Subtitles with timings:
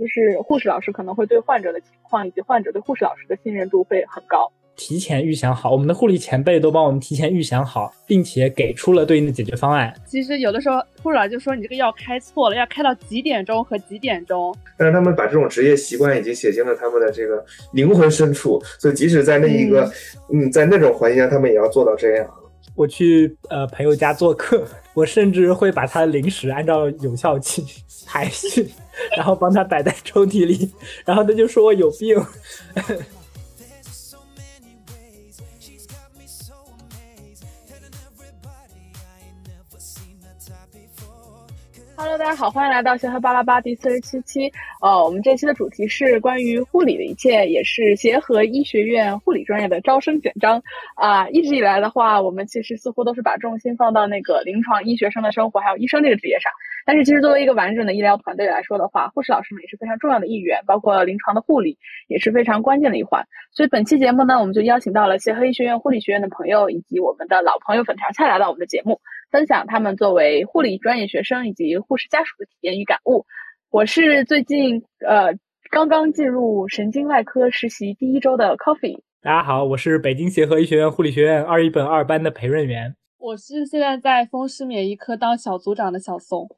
[0.00, 4.50] 就是护士老师可能会对患者的情况以及患者对护士老师的信任度会很高。
[4.74, 9.94] 提前预想好，我们的护理前辈都帮我们提前预想好，并且给出了对应的解决方案。
[10.06, 14.56] 其实有的时候护士老师就说你这个药开错了，要开到几点钟和几点钟。
[14.78, 17.44] 但是他们把这种职业习惯已经写进了他们的这个
[17.74, 19.84] 灵魂深处，所以即使在那一个
[20.32, 22.26] 嗯，在那种环境下，他们也要做到这样。
[22.74, 24.64] 我去呃朋友家做客，
[24.94, 27.62] 我甚至会把他的零食按照有效期
[28.06, 28.66] 排序，
[29.16, 30.70] 然后帮他摆在抽屉里，
[31.04, 32.16] 然后他就说我有病。
[42.02, 44.50] Hello，大家好，欢迎来到协和巴拉巴第四十七期。
[44.80, 50.62] 呃，我们这期的主题是关于护理的一切，也是协和医学院护理专业的招生简章。
[50.94, 56.50] 啊，一直以来的话，我们其实似乎都是把重心放到那个临床医学生的生活，还有医生这个职业上。
[56.86, 61.76] 但是，其实作为一个完整的医疗团队来说的话，护士老师们也是非常重要的一员，包括临床的护理
[62.08, 63.26] 也是非常关键的一环。
[63.52, 69.02] 所以，本期节目呢，我们就邀请到了协和医学院护理学院的朋友，以及我们的老朋友粉条菜来到我们的节目。
[69.30, 73.26] 分享他们作为护理专业学生以及护士家属的体验与感悟。
[73.70, 75.34] 我是最近呃
[75.70, 78.98] 刚刚进入神经外科实习第一周的 Coffee。
[79.22, 82.96] 大家好，我是北京协和医学院护理学院二一本二班的裴润元。
[83.18, 86.48] 我是现在在风湿免疫科当小组长的小宋。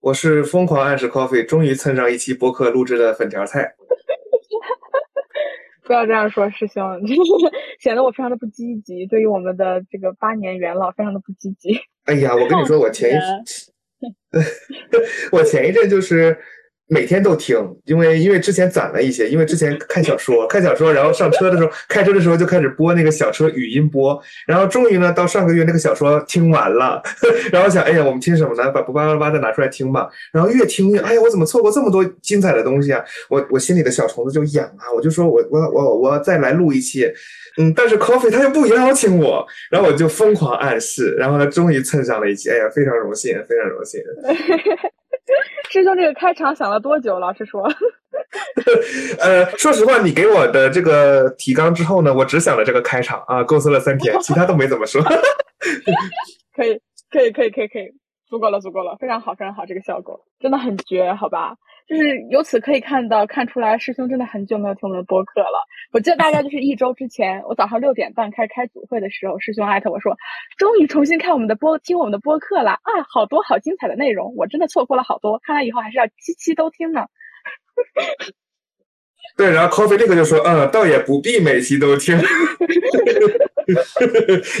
[0.00, 3.74] 我是疯狂暗示 Coffee 终于蹭上一期播客录制的粉条菜。
[5.84, 6.82] 不要这样说，师兄，
[7.78, 9.06] 显得我非常的不积极。
[9.06, 11.78] 对于我们的这个八年元老，非常的不积极。
[12.06, 13.14] 哎呀，我跟你说，我前一，
[15.30, 16.36] 我前一阵就是。
[16.88, 27.02] 每天都听，因为因为之前攒了一些，因为之前看小说，看小说，然后上车的时候，开车的时候就开始播那个小车语音播，然后终于呢，到上个月那个小说听完了，
[27.50, 28.70] 然后想，哎呀，我们听什么呢？
[28.70, 33.02] 把不叭叭叭再拿出来听吧，然后越听越，哎呀，我怎么错过这么多精彩的东西啊？
[33.28, 37.04] 我我心里的小虫子就痒啊，我就说我我我我再来录一期，
[37.58, 44.00] 嗯，但是 Coffee 他又不邀请我，然后我就疯狂暗示，然后他，终于蹭上了一期，哎呀，非常荣幸，非常荣幸。
[45.70, 47.18] 师兄，这个开场想了多久？
[47.18, 47.68] 老实说，
[49.18, 55.02] 呃，说实话，你给我的这个提纲之后呢，我只想了这个开场啊，构思了三天，其他都没怎么说。
[56.54, 57.92] 可以，可以，可以，可以，可以，
[58.28, 61.56] 足够了，足够了，非常好，非常好，这个效果真的很绝，好吧？
[61.88, 65.64] 就是由此可以看到，看出来师兄真的很久没有听我们的播客了。
[65.92, 70.16] 我记得大概就是一周之前，我早上六点半开始开组会的时候，师兄艾特我说，
[70.58, 77.06] 终于重新看我们的播，听我们的播客了啊，好多好精彩的内容，我真的错过了好多，看来以后还是要期期都听呢。
[79.36, 82.18] 对，然后 Coffee 立刻就说，嗯，倒也不必每期都听，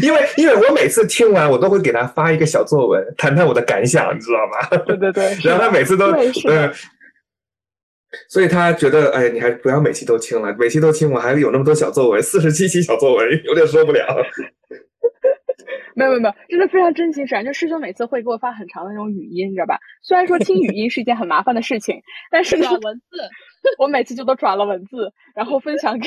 [0.00, 4.84] 因为因为我每次听完，我都会给他发一个小作文，谈谈我的感想，你知道吗？
[4.86, 6.72] 对对对， 然后他每次都嗯。
[8.28, 14.04] 所以他觉得，哎，你还不要每期都听了，每期都听，我还有那么多小作文， 四十七期小作文， 有点受不了。
[15.94, 17.42] 没有没有没有，真的非常真情实感。
[17.42, 19.78] 就师兄每次会给我发很长的那种语音，你知道吧？
[20.02, 23.16] 虽然说听语音是一件很麻烦的事情，但是呢，文字，
[23.80, 26.06] 我每次就都转了文字，然后分享给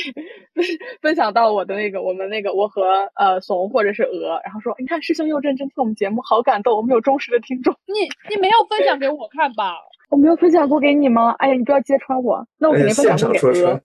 [1.02, 2.84] 分享到我的那个我们那个我和
[3.16, 7.74] 呃怂或者是鹅，然后说，你看师兄又认真听我们节目，好感动，我们有忠实的听众。
[7.88, 9.74] 你你没有分享给我看吧？
[10.10, 11.32] 我没有分享过给你吗？
[11.38, 13.80] 哎呀，你不要揭穿我，那我肯定分享过给鹅。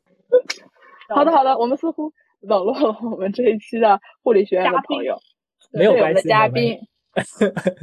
[1.08, 5.16] 好的好的，我们似乎冷落了我们这一期的护理学院的朋友，
[5.72, 6.26] 没有关系。
[6.28, 6.78] 嘉宾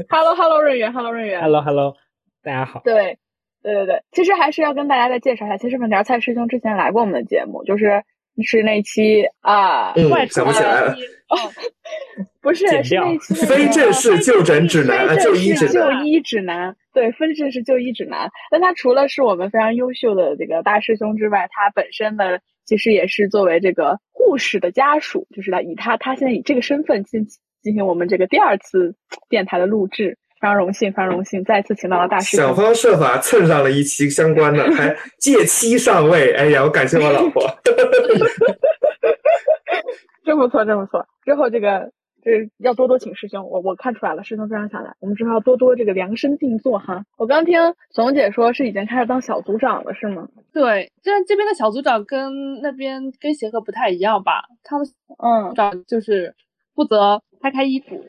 [0.10, 1.96] ，Hello Hello 润源，Hello 润源，Hello Hello，
[2.44, 2.82] 大家好。
[2.84, 3.20] 对
[3.62, 8.04] 对对对，其实还是要跟大家再介绍一下，其实粉条蔡师兄之前来过我们的节目，就是
[8.44, 9.94] 是那期啊，
[10.30, 10.96] 想不起来了。
[12.42, 16.76] 不是，是那期非正式就诊指南，就医指南，就医指南。
[16.94, 18.30] 对，非正式就医指南。
[18.52, 27.26] 那他除了是我们非常优秀的这个大师兄之外，他本身呢，其实也是作为这个护士的家属，就是他以他他现在以这个身份进
[27.62, 28.96] 进行我们这个第二次
[29.30, 32.36] 电台的录制，非常荣幸，非常荣幸，再次请到了大师。
[32.36, 36.34] 想方设法蹭上了一期相关的，还借期上位。
[36.34, 37.42] 哎呀，我感谢我老婆，
[40.24, 41.06] 真不错，真不错。
[41.24, 41.92] 之后这个。
[42.24, 47.04] 这要多多请师兄，我我看出来了，师兄非常想来，我们之后要多多这个量身定做哈。
[47.18, 47.60] 我刚听
[47.90, 50.28] 怂姐说是已经开始当小组长了，是吗？
[50.54, 54.44] 对，这这边的小组长跟那边跟协和不太一样吧？
[54.64, 54.86] 他们
[55.18, 56.36] 嗯，长就是
[56.76, 58.00] 负责拍开衣服，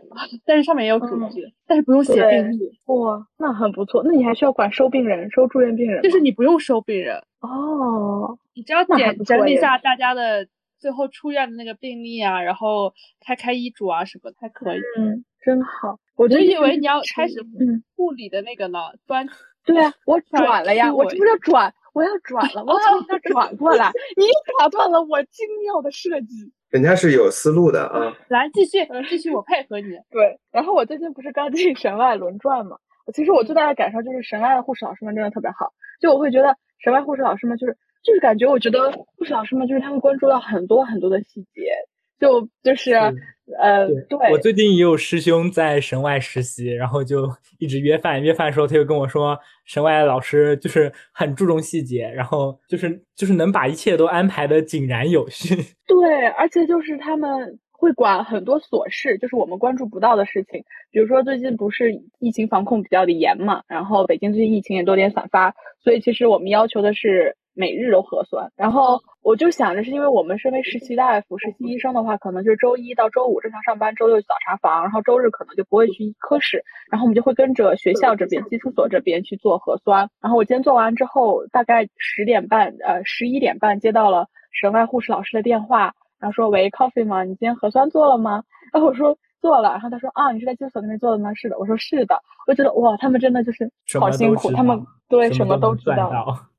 [0.44, 2.70] 但是上面也有组织，但是不用写病历。
[2.92, 4.02] 哇，那很不错。
[4.04, 6.02] 那你还需要管收病人、收住院病人？
[6.02, 10.46] 就是你不用收病人哦，你只要简整理一下大家的。
[10.82, 12.92] 最后出院的那个病历啊，然后
[13.24, 14.80] 开开医嘱啊什么还可以。
[14.98, 15.98] 嗯，真好。
[16.16, 17.34] 我就以为你要开始
[17.96, 19.26] 护理的那个呢，专。
[19.64, 24.26] 对啊，我转了呀，我这不是转，我要转了，我从这转 过来，你
[24.58, 26.52] 打断了我精妙的设计。
[26.70, 28.12] 人家是有思路的啊。
[28.26, 29.90] 来，继续，继续，我配合你。
[30.10, 32.76] 对，然后我最近不是刚进神外轮转嘛？
[33.14, 41.62] 其实我最大的感受就是神外的护士老师们真的特别好，就我会觉得神外护士老师们就是就是感觉，我觉得不少老师们就是他们关注到很多很多的细节。
[42.20, 42.92] 就就是
[43.58, 47.28] 呃，对我最近也有师兄在省外实习，然后就
[47.58, 48.22] 一直约饭。
[48.22, 55.56] 约饭的时候，他就跟我说，省外老师就是很注重细节，然后就是就是能把一切都安排的井然有序。
[55.84, 60.62] 对，而且就是他们会管很多琐事，就是我们关注不到的事情。
[60.92, 69.00] 比如说最近不是疫情防控比较的严嘛，然后北京最近疫情也多点散发，所以其实我们要求的是每日都核酸，然后。
[69.24, 80.10] 我就想着是因为我们身为实习大夫、实习医生的话，可能就是周一到周五正常上班，周六去早查房，然后周日可能就不会去科室，然后我们就会跟着学校这边、技术所这边去做核酸。
[80.20, 87.22] 然后我今天做完之后，大概十点半，呃，十一点半接到了省外护士老师的电话，然后说：“喂，Coffee 吗？
[87.22, 88.42] 你今天核酸做了吗？”
[88.74, 93.70] 然后我说做了，然后他说：“啊，你是在技术所那边做的吗？”“是的。”我说：“是的。”我觉得哇，他们真的就是
[94.00, 96.10] 好辛苦，他们对什么都知道。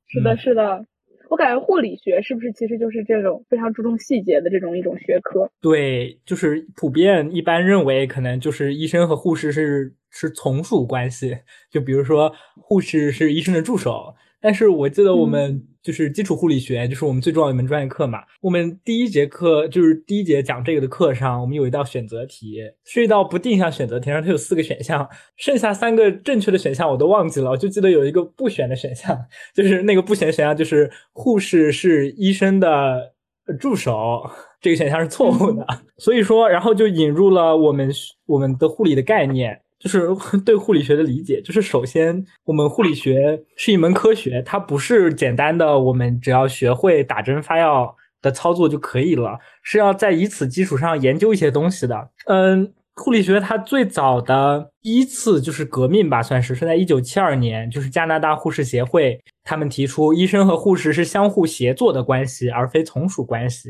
[0.08, 0.84] 是的，是的。
[1.30, 5.50] 我感觉护理学是不是其实就是这种非常注重细节的这种一种学科？
[5.60, 11.38] 对，就是普遍一般认为，可能就是医生和护士是是从属关系。
[11.70, 14.14] 就比如说，护士是医生的助手。
[14.44, 18.18] 但是我记得我们就是基础护理学，就是我们最重要的一门专业课嘛。
[18.42, 25.08] 我们第一节课就是第一节讲这个的课上，我们有一道选择题，是一道不定向选择题，然后它有四个选项，
[25.38, 29.18] 剩下三个正确的选项我都忘记了，我就记得有一个不选的选项，
[29.54, 33.14] 就是那个不选选项就是护士是医生的
[33.58, 34.28] 助手，
[34.60, 35.66] 这个选项是错误的。
[35.96, 37.90] 所以说，然后就引入了我们
[38.26, 39.58] 我们的护理的概念。
[39.84, 40.08] 就是
[40.46, 52.08] 对护理学的理解，就是首先，我们护理学是一门科学，它不是简单的我们只要学会打针发药的操作就可以了，是要在以此基础上研究一些东西的。
[52.28, 63.68] 嗯，护理学它最早的第一次就是革命吧，算是是在一九七二年，就是加拿大护士协会他们提出，医生和护士是相互协作的关系，而非从属关系。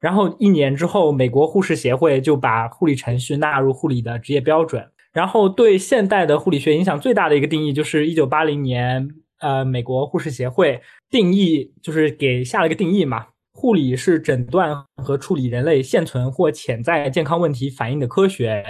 [0.00, 4.82] 然后一年之后，美国护士协会就把护理程序纳入护理的职业标准。
[5.12, 9.08] 然后对现代的护理学影响最大的一个定义，就是一九八零年，
[9.40, 10.80] 呃，美国护士协会
[11.10, 18.64] 定义，就是给下了一个定义嘛，护理是诊断和处理人类现存或潜在健康问题反应的科学。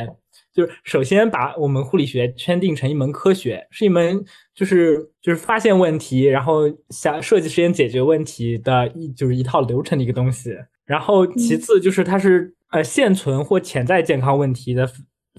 [0.53, 4.21] 就是首先把我们护理学圈定成一门科学，是一门
[4.53, 10.57] 就是就是发现问题，然后想设计实验解决问题的一就是一套流程的一个东西。
[10.85, 14.91] 然后其次就是它是呃现存或潜在健康问题的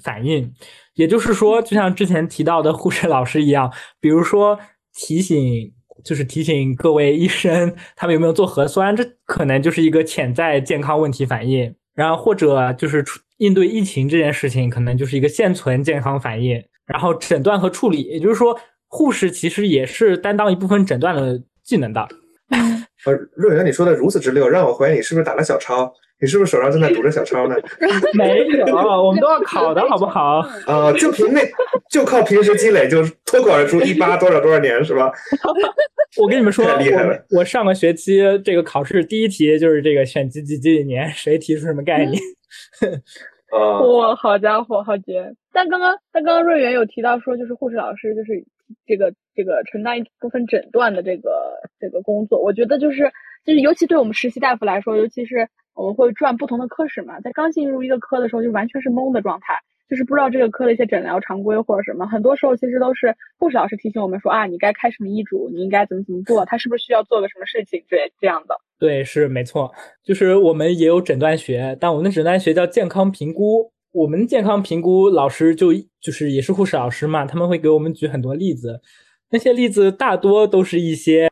[0.04, 0.54] 反应。
[0.96, 4.60] 也就是说，就像之前提到的护士老师一样，比如说
[4.94, 5.74] 提醒，
[6.04, 11.76] 就是提醒各位医生，他们有没有做核酸，这可能就是一个潜在健康问题反应。
[11.94, 13.04] 然后或者就是
[13.38, 16.64] 应对疫情这件事情，可能就是一个现存健康反应。
[16.86, 18.58] 然后诊断和处理，也就是说，
[18.88, 22.08] 护士其实也是担当一部分诊断的技能的。
[23.06, 25.92] 呃，若元，你说的如此之溜，让我怀疑你是不是打了小抄？
[26.22, 27.56] 你是不是手上正在读着小抄呢？
[28.14, 30.40] 没有，我们都要考的好不好？
[30.68, 31.42] 啊，就凭那，
[31.90, 35.12] 就靠平时积累，就脱口而出一八多少多少年是吧？
[36.22, 37.26] 我跟你们说，太厉害了！
[37.32, 42.22] 我上个学期这个考试第一题就是这个选几几几几年，谁提出什么概念？
[43.52, 45.34] 啊，哇，好家伙，好绝！
[45.54, 48.44] 但刚刚，但刚刚瑞元有提到说，就是护士老师就是
[48.86, 53.12] 这个这个承担一部分诊断的这个这个工作，我觉得就是
[53.46, 55.48] 就是尤其对我们实习大夫来说，尤其是。
[55.74, 59.54] 我们会转不同的科室嘛，在刚进入一个科的时候，就完全是懵的状态，
[59.90, 62.06] 就是不知道这个科的一些诊疗常规或者什么。
[62.06, 68.56] 很多时候其实都是护士老师提醒我们说啊，你该开什么医嘱，你应该怎么怎么做，他是不是需要做个什么事情，这这样的。
[68.78, 69.72] 对，是没错，
[70.04, 73.72] 就是我们也有诊断学，但我们的诊断学叫健康评估。
[73.94, 75.72] 我们健康评估老师就
[76.02, 78.82] 就是也是护士老师嘛，他们会给我们举很多例子，
[79.32, 81.30] 那些例子大多都是一些。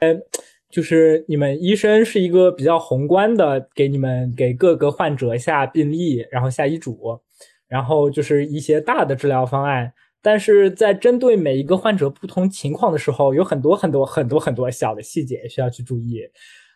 [0.70, 7.20] 就是你们医生是一个比较宏观的，给你们给各个患者下病历，然后下医嘱，
[7.68, 9.92] 然后就是一些大的治疗方案。
[10.22, 16.22] 但是在针对每一个患者不同情况的时候，有很多很多很多很多小的细节需要去注意。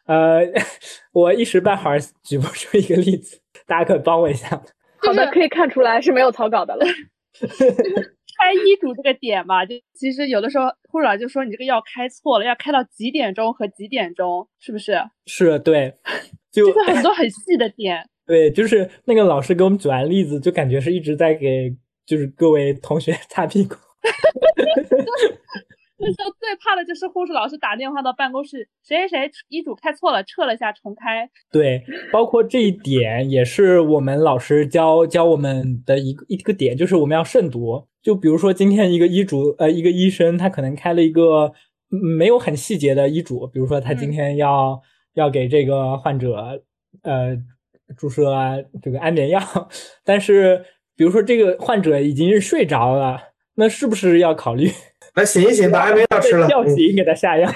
[0.08, 0.42] 呃，
[1.14, 4.50] 我一时半会儿举不出一个例子，大家可以帮我一下。
[4.98, 6.86] 好的，可以看出来是没有草稿的了。
[8.44, 14.98] 开医嘱这个点吧，就其实有的时候护士长就说你这个药开错了，要开到几点钟和几点钟，是不是？
[15.26, 15.94] 是，对，
[16.52, 18.06] 就就是很多很细的点。
[18.28, 21.74] 对，就是那个老师给我们举完例子，就感觉是一直在给
[22.06, 23.76] 就是各位同学擦屁股。
[25.98, 31.30] 那时候最怕的就是护士老师打电话到办公室，谁谁谁医嘱开错了，撤了下重开。
[31.50, 31.82] 对，
[32.12, 37.88] 包括这一点也是我们老师教教我们的一个一个点，就是我们要慎读。
[38.04, 41.54] 就比如说今天一个医嘱，呃，一个医生他可能开了一个
[41.88, 44.82] 没有很细节的医嘱，比如说他今天要、
[45.14, 46.62] 要给这个患者
[47.04, 47.36] 呃
[47.96, 48.26] 注射
[48.82, 49.42] 这个安眠药，
[50.04, 50.66] 但是
[50.98, 53.20] 比如说这个患者已经是睡着了，
[53.56, 54.70] 那是不是要考虑
[55.16, 56.46] 来醒一醒，把安眠药吃了。
[56.48, 57.50] 嗯叫醒给他下药？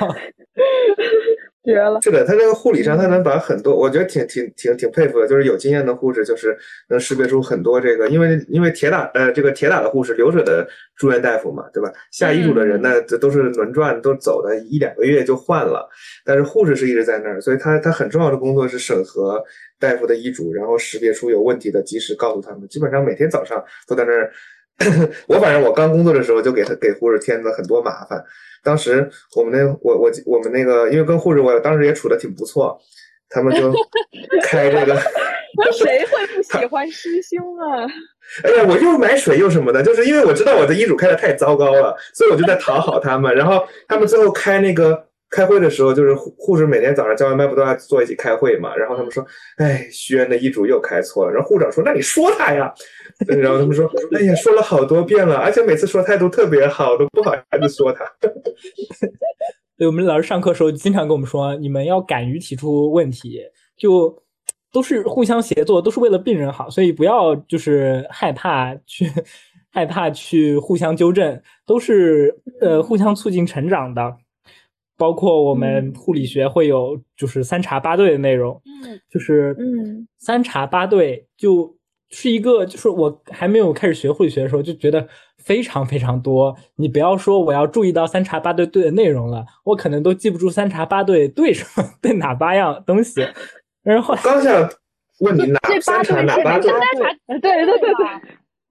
[1.73, 1.99] 绝了。
[2.01, 6.57] 是的，他这个护理上，他能把很多，我觉得挺挺挺挺佩服的，就是有经验的护士，就是
[6.89, 11.91] 能识别出很多这个，因为因为铁打呃这个铁打的护士，流水的住院大夫嘛，对吧？
[12.11, 15.87] 下医嘱的人呢，这都是轮转，都走的一两个月就换了，
[16.23, 19.43] 但是护士是一直在那儿，所以他他很重要的工作是审核
[19.79, 22.67] 大夫的医嘱，然后识别出有问题的，及时告诉他们。
[22.67, 24.31] 基本上每天早上都在那儿。
[25.27, 28.23] 我反正我刚工作的时候就给他给护士添了很多麻烦。
[28.63, 32.77] 当时我们那我我我们那个因为跟护士我当时也处的挺不错，
[33.29, 33.71] 他们就
[34.43, 34.97] 开这个。
[35.59, 37.87] 那谁会不喜欢师兄啊？
[38.43, 43.33] 哎呀，我又买水又什么的，就是因为我知道我的医嘱开的太糟糕了，所以我就在讨好他们。
[43.33, 48.75] 然后他们最后开那个开会的时候，就是护护士每天早上交完班不都要坐一起开会嘛？
[48.75, 49.25] 然后他们说
[49.57, 52.73] ：“哎，徐源的医嘱又开错了。”然后护长说：“那你说他呀。
[53.27, 53.85] ”然后他们说：
[54.17, 58.05] “哎呀，说了好多遍了，而且每次说态度特别好，都不好意思说他。”
[59.77, 63.41] 对，我们老师上课的时候经常跟我们说，你们要敢于提出问题，
[63.77, 64.23] 就
[64.71, 69.11] 都是互相协作，都是为了病人好，所以不要就是害怕去
[69.69, 74.17] 害怕去互相纠正，都是呃互相促进成长的。
[74.97, 81.75] 包括我们护理学会有就是三查八对的内容，嗯，就是嗯三查八对就
[82.09, 86.55] 是一个就是我还没有开始学护理学的时候就觉得非常非常多。
[86.77, 93.21] 你不要说我要注意到三查八对对的内容了，我可能都记不住三查八对对什么 对哪八样东西。
[93.83, 94.69] 然后刚想
[95.19, 96.79] 问你哪 这八三查对哪哪八对三？
[96.79, 97.93] 对查对对对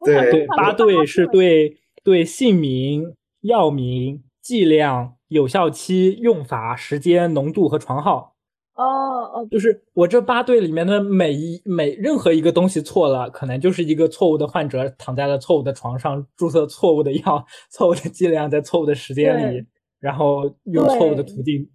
[0.04, 8.34] 对，对对八对是对对姓名、药名、剂量、有效期、用法、时间、浓度和床号。
[8.74, 8.84] 哦
[9.32, 19.66] 哦，就是我这八对里面的每一每任何一个东西错了，可能就是一个错误的患者躺在了错误的床上，注射错误的药、错误的剂量，在错误的时间里，
[19.98, 21.70] 然后用错误的途径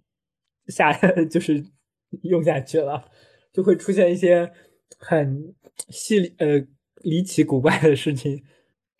[0.68, 0.92] 下
[1.28, 1.64] 就是
[2.22, 3.04] 用下去了，
[3.52, 4.52] 就会出现一些
[4.98, 5.52] 很
[5.88, 6.64] 细呃
[7.02, 8.44] 离奇古怪的事情。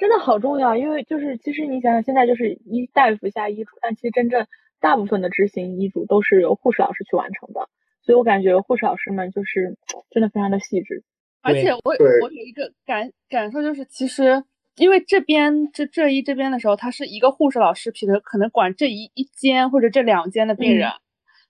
[0.03, 4.49] 真的好重要，因为就是其实你想想，现在就是医大夫下医嘱，但其实真正
[4.81, 7.69] 大部分的执行医嘱都是由护士老师去完成的，
[8.05, 9.79] 所以我感觉护士老师们就是
[10.11, 11.05] 真的非常的细致。
[11.41, 14.43] 而且我我有一个感感受就是，其实
[14.75, 20.91] 因为这边这这一这边的时候，他是一个护士老师，可能可能管这一一间或者这两间的病嗯人，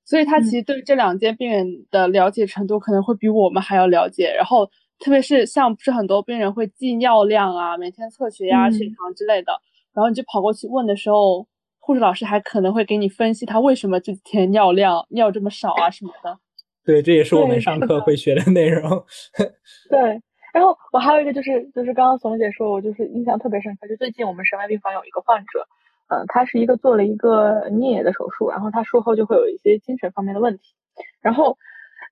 [0.05, 4.35] 所以他嗯其实对这两间病人的了解程度可能会比我们还要了解。
[4.37, 4.71] 然后
[5.03, 9.53] 特别是像不是很多病人会记尿量啊、每天测血压、血嗯糖之类的，
[9.93, 11.45] 然后你就跑过去问的时候，
[11.81, 16.39] 护士老师还可能会给你分析他为什么这几天尿量尿这么少啊什么的。
[16.85, 19.05] 对，这也是我们上课会学的内容。
[19.91, 20.23] 对，
[20.55, 25.67] 然后我还有一个就是就是刚刚怂姐说，我就是印象特别深刻，就最近我们神外病房有一个患者，
[26.09, 30.75] 嗯、他是一个做了一个颞叶的手术，然后他术后就会有一些精神方面的问题，
[31.21, 31.57] 然后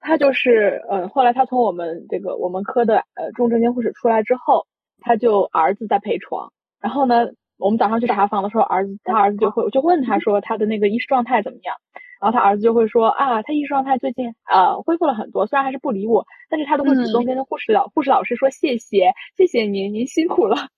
[0.01, 4.67] 他就是呃后来他从我们这个我们科的呃重症监护室出来之后，
[5.01, 7.29] 他就儿子在陪床，然后呢
[7.59, 11.77] 我们早上去查房的时候，儿子他儿子就会就问他说他的那个意识状态怎么样。
[12.21, 20.69] 然后他儿子就会说啊，他意识状态最近呃恢复了很多，虽然还是不理我，但是他都会主动嗯跟护士老、护士老师说谢谢，谢谢您，您辛苦了。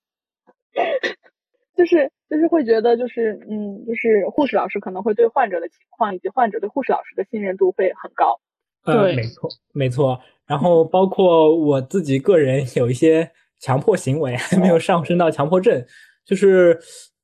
[1.75, 8.39] 就是就是会觉得就是嗯，就是护士老师可能会对患者的情况以及患者对护士老师的信任度会很高。
[8.85, 10.19] 呃，没错，没错。
[10.47, 15.85] 然后包括我自己个人有一些强迫行为，还没有上升到强迫症，
[16.27, 16.79] 就是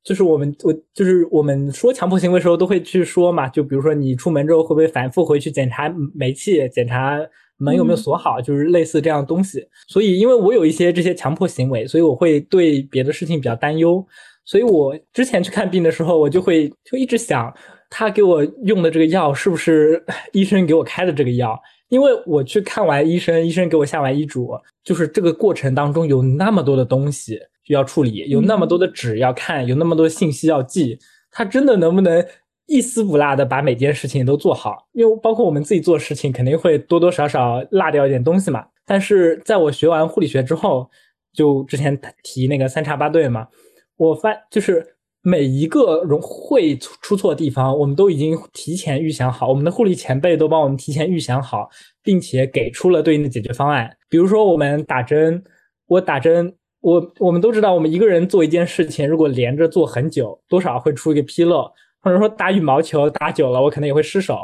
[0.04, 7.18] 就是我们我就是我们说强迫行为的时候都会去说嘛，就比如说你出门之后会不会反复回去检查煤气，检查
[7.56, 9.66] 门有没有锁好，就是类似这样的东西。
[9.88, 14.06] 所以因为我有一些这些强迫行为，所以我会对别的事情比较担忧。
[14.44, 17.52] 所以我之前去看病的时候，我就会就一直想，
[17.90, 21.58] 他给我用的这个药是不是 医生给我开的这个药？
[21.88, 24.50] 因为我去看完医生，医生给我下完医嘱，
[24.84, 30.98] 就是这个过程当中有那么多的东西需要处理，有那么多的纸要看，有那么多信息要记，
[31.30, 32.22] 他真的能不能
[32.66, 34.86] 一丝不落的把每件事情都做好？
[34.92, 38.66] 因为包括我们自己做事情，肯定会多多少少落掉一点东西嘛。
[38.84, 40.90] 但是在我学完护理学之后，
[41.32, 43.48] 就之前提那个三叉八对嘛，
[43.96, 44.96] 我发就是
[45.28, 51.68] 每一个容会出错的地方，我们都已经提前预想好，我们的护理前辈都帮我们提前预想好，
[52.02, 53.94] 并且给出了对应的解决方案。
[54.08, 55.44] 比如说，我们打针，
[55.86, 61.70] 我打针，我我们都知道，我们一个人做一件事情，如果连着做很久，多少会出一个纰漏，
[62.00, 64.38] 或者说打羽毛球打久了，我可能也会失手。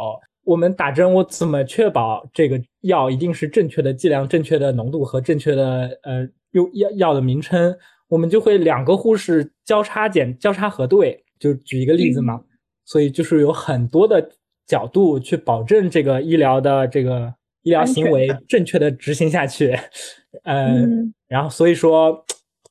[0.45, 7.75] 我们打针，我怎么确保这个药一定是正确的剂量、正确的浓度和正确的呃用药药的名称？
[8.15, 12.41] 我们就会两个护士交叉检、交叉核对，就举一个例子嘛。
[12.85, 14.31] 所以就是有很多的
[14.69, 19.77] 角度去保证这个医疗的这个医疗行为正确的执行下去。
[20.45, 22.25] 嗯，然后所以说，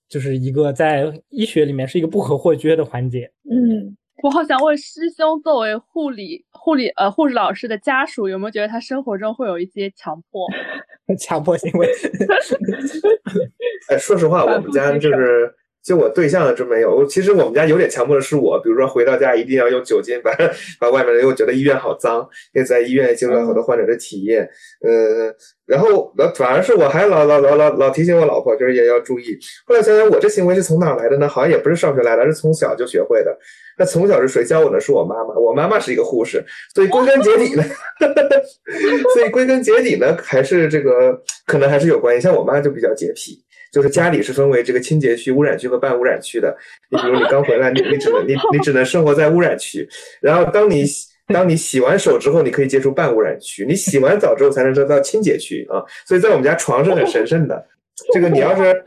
[0.08, 3.30] 就是一个在医学里面是一个不可或缺的环节。
[3.52, 3.98] 嗯。
[4.24, 10.48] 我好想问师兄，作为护理护理呃护士老师的家属，有没有觉得他生活中会有一些强迫
[11.20, 11.86] 强迫行为？
[13.92, 15.54] 哎，说实话，我们家就是。
[15.84, 20.32] 就我对象的真没有，其实我们家有点强迫的是我，比如说回到家一定要用酒精把
[20.80, 22.22] 把外面的，因为觉得医院好脏，
[22.54, 24.50] 因为在医院经历了很多患者的体验，
[24.88, 25.36] 嗯，
[25.66, 29.38] 然后反而是我还老老老老老提醒我老婆，就是也要注意。
[29.66, 31.28] 后来想想，我这行为是从哪来的呢？
[31.28, 33.38] 好像也不是上学来的，是从小就学会的。
[33.78, 34.80] 那从小是谁教我的？
[34.80, 36.42] 是我妈妈，我妈妈是一个护士，
[36.74, 37.64] 所以归根结底呢，
[39.14, 42.22] 所以归根结底呢，还是这个可能还是有关系。
[42.22, 43.44] 像我妈就比较洁癖。
[43.74, 46.56] 就是家里是分为这个清洁区、污染区和半污染区的。
[46.92, 49.90] 你比如你刚回来，你你只能你你只能生活在污染区。
[50.22, 50.86] 然后当你
[51.26, 53.66] 当你洗完手之后，你可以接触半污染区。
[53.66, 55.82] 你洗完澡之后才能得到清洁区啊。
[56.06, 57.66] 所以在我们家床是很神圣的。
[58.14, 58.84] 这个你要是，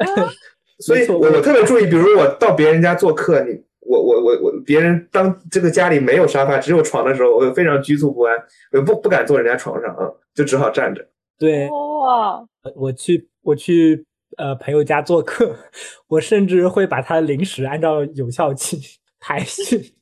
[0.78, 8.37] 所以我我特别注意，比如我到别人家做客，你我我我我别人当这个家里没有沙发只有床的时候，我非常局促不安，
[8.71, 11.05] 我不不敢坐人家床上啊，就只好站着。
[11.38, 12.45] 对，哇，
[12.76, 14.05] 我去我去。
[14.37, 15.56] 呃，朋友家做客，
[16.09, 18.78] 我甚至会把他的零食按照有效期
[19.18, 19.95] 排序，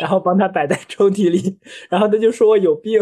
[0.00, 1.58] 然后帮他摆在抽屉里，
[1.90, 3.00] 然后他就说我有病。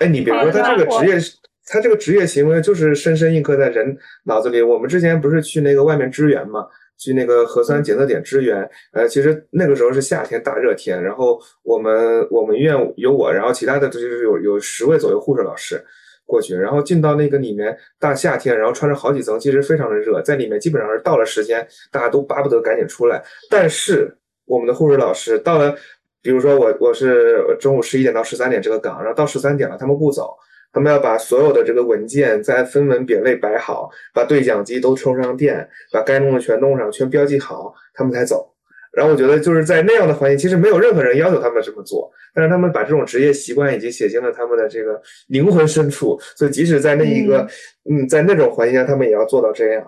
[0.00, 1.18] 哎，你别说，他这个职业，
[1.66, 4.62] 他这个职业行为就是深深印刻在人脑子里。
[4.62, 6.64] 我们之前不是去那个外面支援嘛，
[6.96, 8.68] 去那个核酸检测点支援。
[8.92, 15.84] 呃，其实那个时候是夏天大热天，然后我们我们医院有我，然后其他的就是有有十位左右护士老师。
[16.28, 23.24] 过去，然后进到那个里面，大夏天，然后穿着好几层，其实非常的热，在里面基本上是到了时间，大家都巴不得赶紧出来。
[23.48, 24.14] 但是
[24.44, 25.74] 我们的护士老师到了，
[26.20, 30.36] 比如说我我是中午十一点到十三点这个岗，然后到十三点了，他们不走，
[30.70, 38.54] 他们要把所有的这个文件再分门别类摆好，把对讲机都充上电，把该弄的全弄上，全标记好，他们才走。
[38.92, 47.46] 然后我觉得就是在那样的环境，其实没有任何人要求他们这么做，但是他们把这种职业习惯已经写进了他们的这个灵魂深处，所以即使在那一个，
[47.88, 49.86] 嗯，在那种环境下，他们也要做到这样。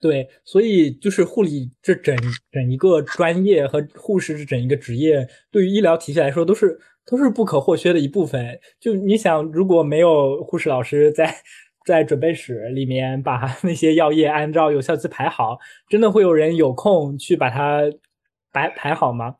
[0.00, 2.16] 对，所以就是护理这整
[2.50, 8.58] 整一个专业和护士这整一个职业，对于医疗体系来说都是都是不可或缺的一部分。
[8.80, 11.34] 就你想，如果没有护士老师在
[11.84, 15.58] 在准备室里面把 那些药液按照有效期排好，
[15.88, 17.82] 真的会有人有空去把它。
[18.58, 19.36] 排排好吗？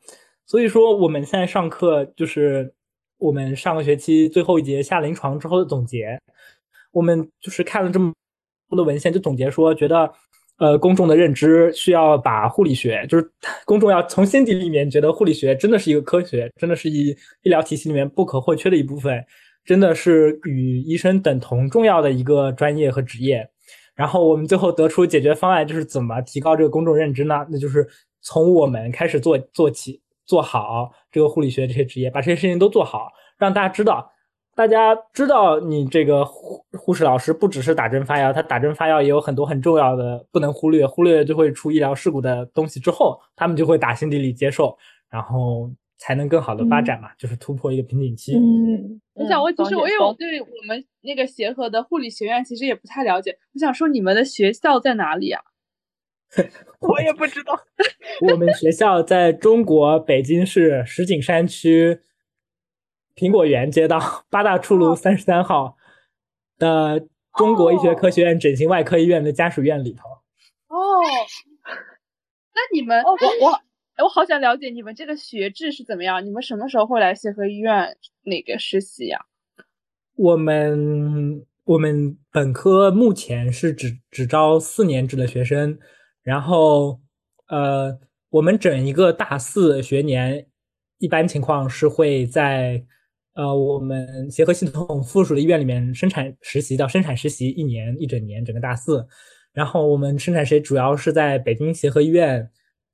[0.46, 2.72] 所以说我们现在上课就是
[3.18, 6.18] 我们上个学期最后一节下临床之后的总结。
[6.92, 8.12] 我们就是看了这么
[8.70, 10.10] 多的文献，就总结说，觉得
[10.58, 13.30] 呃公众的认知需要把护理学，就是
[13.66, 17.10] 公众要从心底里面觉得护理学真的是一个科学，真的是一
[17.42, 19.22] 医疗体系里面不可或缺的一部分，
[19.64, 23.50] 真的是与医生等同重要的一个专业和职业。
[23.94, 27.46] 然后我们最后得出解决方案，就是怎么提高这个公众认知呢？
[27.50, 27.86] 那就是。
[28.20, 34.12] 从我们开始做做起，做好这个护理学这些职业，把这些事情都做好，让大家知道，
[34.54, 42.80] 大家知道你这个护护士老师不只是打针发药，他打针发药也有很多很重要的不能忽略，忽略就会出医疗事故的东西。
[42.80, 44.76] 之后他们就会打心底里接受，
[45.08, 48.36] 然后才能更好的发展嘛，就是突破一个瓶颈期。
[48.36, 55.40] 嗯，我想问，其实我因为我对我们那个协和的护理学院其实也不太了解，我想说你们的学校在哪里啊？
[56.80, 57.58] 我也不知道。
[58.30, 62.00] 我们学校在中国北京市石景山区
[63.14, 63.98] 苹果园街道
[64.30, 65.76] 八大处路三十三号
[66.58, 70.08] 的中国医学科学院整形外科医院的家属院里头。
[70.68, 71.00] 哦，
[71.64, 73.60] 那你们我我
[74.04, 76.24] 我好想了解你们这个学制是怎么样？
[76.24, 79.24] 你们什么时候会来协和医院那个实习呀？
[80.14, 85.78] 我们我们本科目前是只只招四年制的学生。
[86.28, 87.00] 然后，
[87.48, 90.46] 呃，我们整一个大四学年，
[90.98, 92.84] 一般情况是会在
[93.32, 99.06] 呃我们协和系统附属的医院里面生产实习，到生产实习一年一整年，整个大四。
[99.54, 102.50] 然后我们生产实习主要是在北京协和医院、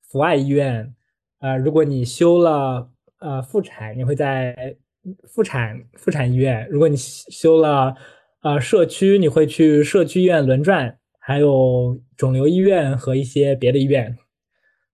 [0.08, 0.94] 阜外医院、
[1.40, 4.76] 呃，如果你修了呃妇产，你会在
[5.24, 7.96] 妇产妇产医院；如果你修了
[8.42, 14.16] 呃社区，你会去社区医院轮转，还有肿瘤医院和一些别的医院。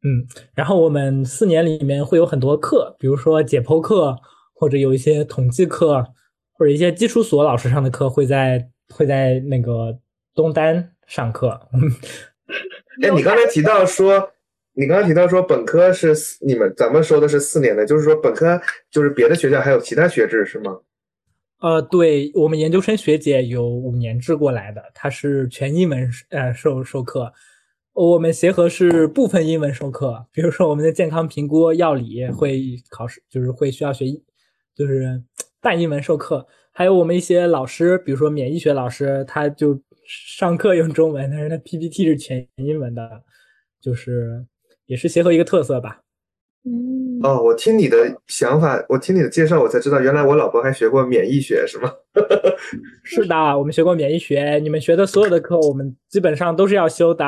[0.02, 4.16] 嗯，然后我们四年里面会有很多课，比如说解剖课，
[4.54, 6.06] 或者有一些统计课，
[6.52, 9.98] 或者一些基础所老师上的课会在会在那个
[10.34, 11.48] 东单上课。
[13.02, 14.30] 哎，你刚才提到说。
[14.72, 20.78] 你刚刚提到说本科是你们咱们说的是四年的，就是说本科就是别的学校还有其他学制是吗？
[21.60, 27.32] 呃，对我们研究生学姐有五年制过来的，她是全英文呃授授课，
[27.92, 34.06] 我们协和是部分英文授课，比如说我们的健康评估药理会考试，就是会需要学，
[34.74, 35.22] 就是
[35.60, 43.22] 半英文授课，还有我们一些老师，比如说免疫学老师，他就上课用中文，但是他 PPT 是全英文的，
[43.80, 44.46] 就是。
[44.86, 46.00] 也是协和一个特色吧。
[46.62, 47.96] 嗯，哦，我听你的
[48.26, 51.90] 想法，我听你的介绍，我才知道原来我老婆还学过免疫学，是吗？
[53.02, 54.58] 是的，我们学过免疫学。
[54.58, 57.24] 你们学的所有的课，我们基本上都是要修的。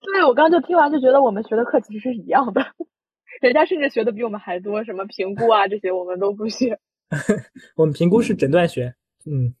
[0.00, 2.64] 对，我刚刚就听完就觉得我们学的课其实是一样的，
[3.42, 6.78] 人家甚至学的比我们还多，什么评估啊这些我们都不学。
[7.74, 8.94] 我们评估是诊断学。
[9.26, 9.54] 嗯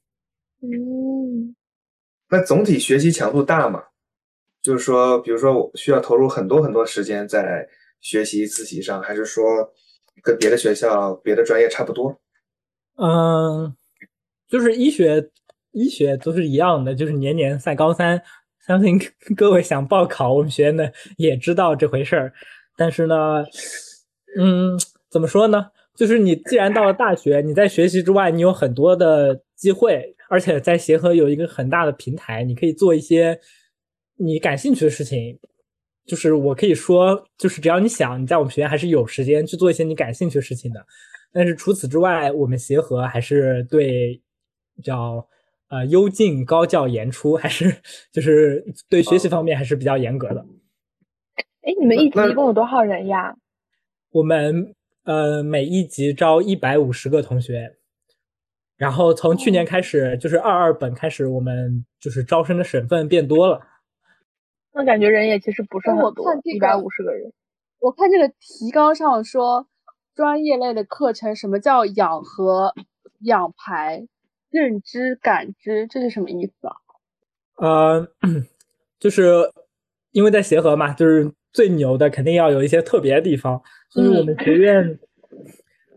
[0.62, 1.56] 嗯，
[2.30, 3.82] 那总体学习强度大吗？
[4.62, 7.68] 就是说，比如说，我需要投入很多很多时间在
[8.02, 9.72] 学习自习上，还是说
[10.22, 12.20] 跟别的学校、别的专业差不多？
[12.96, 13.74] 嗯，
[14.46, 15.30] 就是医学，
[15.70, 18.22] 医学都是一样的，就是年年赛高三。
[18.66, 19.00] 相信
[19.34, 22.32] 各位想报考我们学院的也知道这回事儿。
[22.76, 23.44] 但是呢，
[24.38, 24.78] 嗯，
[25.10, 25.70] 怎么说呢？
[25.96, 33.38] 就是你既然到了大学，你在学习之外，你有很多的机会，而且在协和有一个很大的平台，你可以做一些。
[34.18, 35.36] 你感兴趣的事情，
[36.04, 40.84] 就是我可以说，就是只要你想，你在我们学院还是有时间去做一些你感兴趣的事情的。
[41.32, 44.20] 但是除此之外，我们协和还是对
[44.82, 45.26] 叫
[45.68, 47.74] 呃优进高教严出，还是
[48.10, 50.44] 就是对学习方面还是比较严格的。
[51.62, 53.34] 哎，你们一级一共有多少人呀？
[54.10, 57.76] 我们呃每一级招一百五十个同学，
[58.76, 63.60] 然后从去年开始，就是二二本开始，我们就是招生的省份变多了。
[64.74, 67.32] 那感觉人也其实不是很多，一百五十个人。
[67.78, 69.66] 我看这个提纲上说，
[70.14, 72.72] 专业类的课程，什么叫养和
[73.20, 74.06] 养排、
[74.50, 76.74] 认知感知，这是什么意思啊？
[77.56, 78.08] 呃，
[78.98, 79.50] 就是
[80.12, 83.60] 因为在协和嘛，就是最牛的，肯定要有一些特别的地方。
[83.90, 84.98] 所以我们学院，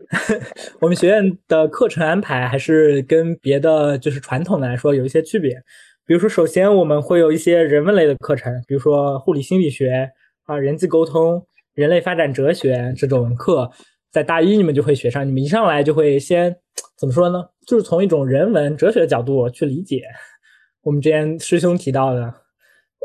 [0.80, 5.62] 我们学院的课程安排还是跟别的就是传统的来说有一些区别。
[6.06, 10.08] 比如说，首先我们会有一些人文类的课程，比如说护理心理学
[10.44, 13.68] 啊、人际沟通、人类发展哲学这种课，
[14.12, 15.26] 在大一你们就会学上。
[15.26, 16.56] 你们一上来就会先
[16.96, 17.44] 怎么说呢？
[17.66, 20.02] 就是从一种人文哲学的角度去理解
[20.82, 22.32] 我们之前师兄提到的，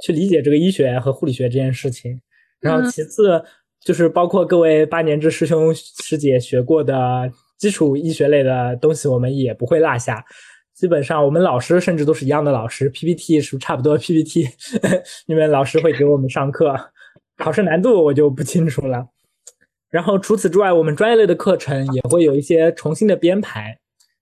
[0.04, 2.22] 去理解这个医学和护理学这件事情。
[2.60, 3.44] 然后其次
[3.84, 10.24] 就是包括各位八年制师兄师姐学过的基础医学类的东西，我们也不会落下。
[10.82, 14.50] 基本上我们老师甚至都是一样的老师，PPT 是差不多 PPT，
[15.28, 16.76] 因为老师会给我们上课，
[17.38, 19.08] 考试难度我就不清楚了。
[19.92, 23.78] 然后除此之外，我们专业类的课程也会有一些重新的编排。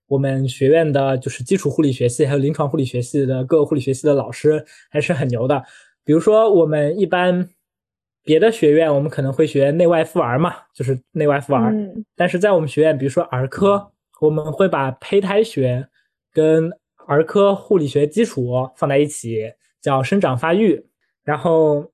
[0.08, 5.64] 我们学院的就是基础护理学系还有临床护理学系的各个护理学系的老师还是很牛的。
[6.04, 7.48] 比如说我们一般
[8.22, 11.72] 别的学院我们可能会学内外妇儿嘛，就是内外妇儿，
[12.14, 15.88] 但是在我们学院，比如说儿科，我们会把胚胎学。
[16.32, 16.70] 跟
[17.06, 20.86] 儿科护理学基础放在一起，叫生长发育，
[21.24, 21.90] 然后，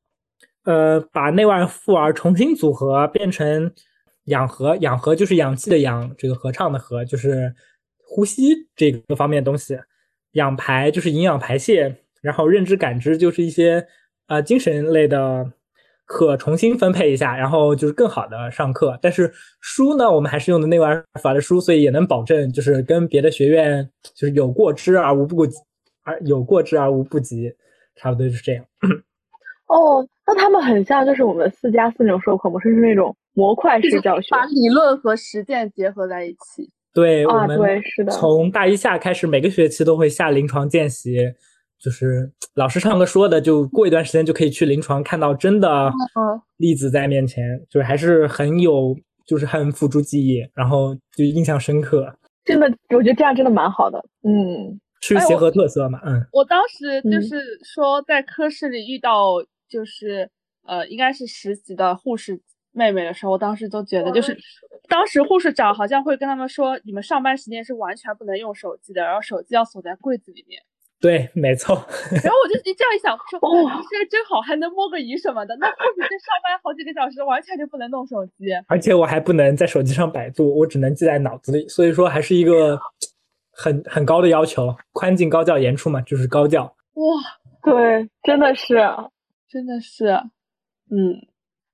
[0.65, 3.73] 呃，把内外妇儿重新组合变成
[4.25, 7.55] 氧合，氧合就是氧气的氧，这个合唱的合就是
[8.03, 9.79] 呼吸这个方面东西，
[10.33, 13.87] 氧排就是营养排泄，然后认知感知就是一些
[14.27, 15.53] 呃精神类的。
[16.07, 18.99] 课重新分配一下，然后就是更好的上课。
[19.03, 25.57] 但是书呢，我们还是用的内外法的书，所以也能保证就是跟别的学院就是有过之而无不及，
[26.05, 27.53] 而有过之而无不及，
[27.97, 28.65] 差不多就是这样。
[29.69, 36.71] 哦，那他们很像就是我们四加四那种授课模式，是那种模块式教学，把理论和实践结合在一起。
[36.95, 41.19] 对，我们对是的，从大一下开始，每个学期都会下临床见习。
[41.79, 45.93] 就是老师上课说的，就过一段时间就可以去临床看到真的
[46.57, 52.13] 例子在面前，就是还是很有，就是很辅助记忆，然后就印象深刻。
[52.45, 54.03] 真的，我觉得这样真的蛮好的。
[54.23, 56.01] 嗯，是协和特色嘛？
[56.05, 59.35] 嗯，我当时就是说在科室里遇到，
[59.69, 60.31] 就是
[60.65, 62.41] 呃，应该是实习的护士
[62.73, 64.37] 妹妹的时候，我当时都觉得，就是
[64.89, 70.63] 当时护士长好像会跟他们说，你们上班时间是完全不能用手机的，然后手机要锁在柜子里面。
[70.99, 71.75] 对，没错。
[72.25, 75.55] 然后我就一这样一想，说哇，这个真好，还能摸个鱼什么的。
[75.57, 78.47] 那护士这上班好几个小时，完全就不能弄手机。
[78.67, 81.69] 而且我还不能在手机上百度，我只能记在脑子里。
[81.69, 82.81] 所以说，还是一个
[83.53, 84.75] 很很高的要求。
[84.93, 86.65] 宽进高教严出嘛，就是高教。
[86.95, 87.23] 哇，
[87.63, 88.77] 对，真的是，
[89.51, 90.07] 真的是，
[90.91, 91.21] 嗯。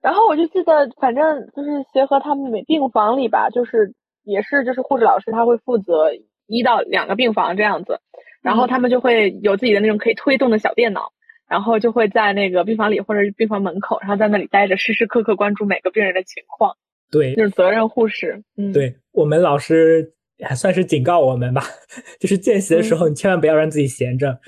[0.01, 6.11] 然后我就记得，反正就是协和他们每病房里吧，就是也是就是护士老师他会负责
[6.49, 8.01] 一到两个病房这样子。
[8.43, 11.13] 然后他们就会有自己的那种可以推动的小电脑，
[11.49, 16.77] 然后就会在那个病房里或者是病房门口，然后在那里待着，时时刻刻关注每个病人的情况。
[17.11, 18.43] 对，就是责任护士。
[18.57, 21.63] 嗯，对我们老师还算是警告我们吧，
[22.19, 24.39] 就是见习的时候，你千万不要让自己闲着。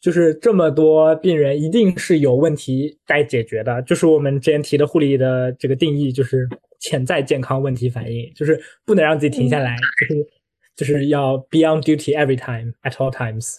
[0.00, 3.82] 就是这么多病人，一定是有问题该解决的。
[3.82, 10.39] 就是我们之前提的护理的这个定义，就是潜在健康问题反应，就是不能让自己停下来，就是。
[10.80, 13.58] 就是要 be on duty every time at all times。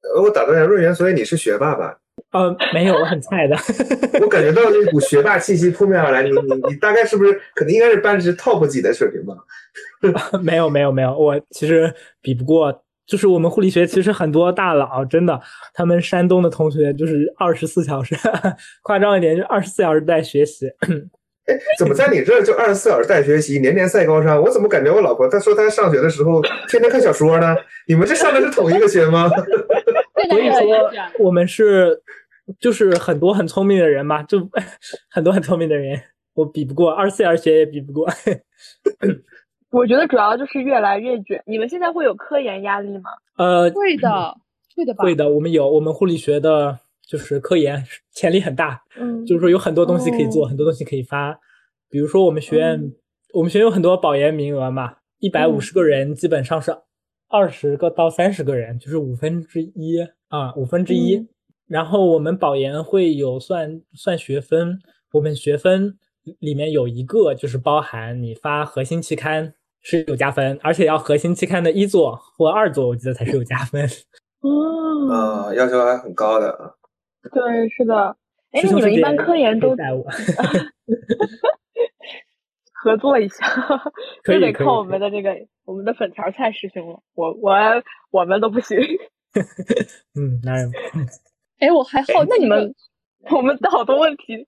[0.00, 1.98] 呃，我打断一下，润源，所以你是学霸吧？
[2.32, 3.54] 呃，没有，我很菜的。
[4.22, 9.34] 我感觉到那股学霸气息扑面而来，你你你大概是不是可能应该是班级 top 级的水平吧？
[10.40, 15.38] 没有没有没有，我其实比不过，就是我们护理学其实很多大佬，真的，
[15.74, 18.16] 他们山东的同学就是二十四小时，
[18.82, 20.70] 夸张一点就二十四小时在学习。
[21.46, 24.40] 哎， 怎么在你这就二十四小时在学习，年年赛高山？
[24.40, 27.54] 我怎么感觉我老婆她说她上学的时候天天看小说呢？
[27.86, 29.28] 你们这上的是同一个学吗？
[30.30, 32.00] 所以说我们是
[32.58, 34.38] 就是很多很聪明的人嘛，就
[35.10, 36.00] 很多很聪明的人，
[36.34, 38.08] 我比不过二十四小时学也比不过。
[39.70, 41.42] 我觉得主要就是越来越卷。
[41.46, 43.10] 你们现在会有科研压力吗？
[43.36, 44.34] 呃，会的，
[44.76, 45.04] 会的吧？
[45.04, 46.78] 会的，我们有我们护理学的。
[47.06, 51.38] 就是科研潜力很大，嗯，就是说有很多东西可以做，很多东西可以发。
[51.90, 52.92] 比如说我们学院，
[53.32, 56.76] 我们学院有很多保研名额嘛，一百五十个人，基本上是
[57.28, 61.28] 二十个到三十个人，就是五分之一啊，五分之一。
[61.66, 64.78] 然后我们保研会有算算学分，
[65.12, 65.96] 我们学分
[66.40, 73.88] 里面有一个就是包含你发核心期刊是有加分，而且要核心期刊的一作或二作，我记得才是有加分。
[74.40, 76.72] 哦，啊，要求还很高的啊。
[77.32, 78.16] 对，是的。
[78.52, 79.74] 哎，你们一般科研都
[82.72, 83.46] 合作一下，
[84.24, 85.34] 就得靠我们的这个
[85.64, 87.00] 我们的粉条菜师兄了。
[87.14, 87.52] 我我
[88.10, 88.78] 我们都不行。
[90.14, 90.70] 嗯，男人。
[91.58, 92.74] 哎，我还好，那你们
[93.30, 94.46] 我们好多问题。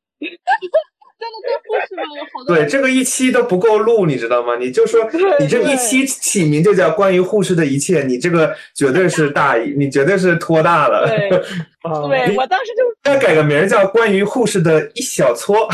[1.18, 2.02] 真的对护士吗？
[2.16, 4.56] 有好多对这个一期都不够录，你知道吗？
[4.56, 5.08] 你就说
[5.40, 11.06] 你这一期起名就叫关于护士的一切，你这个绝对是大意， 你绝对是拖大了。
[11.08, 15.68] 对， 对我当时就要改个名叫关于护士的一小撮，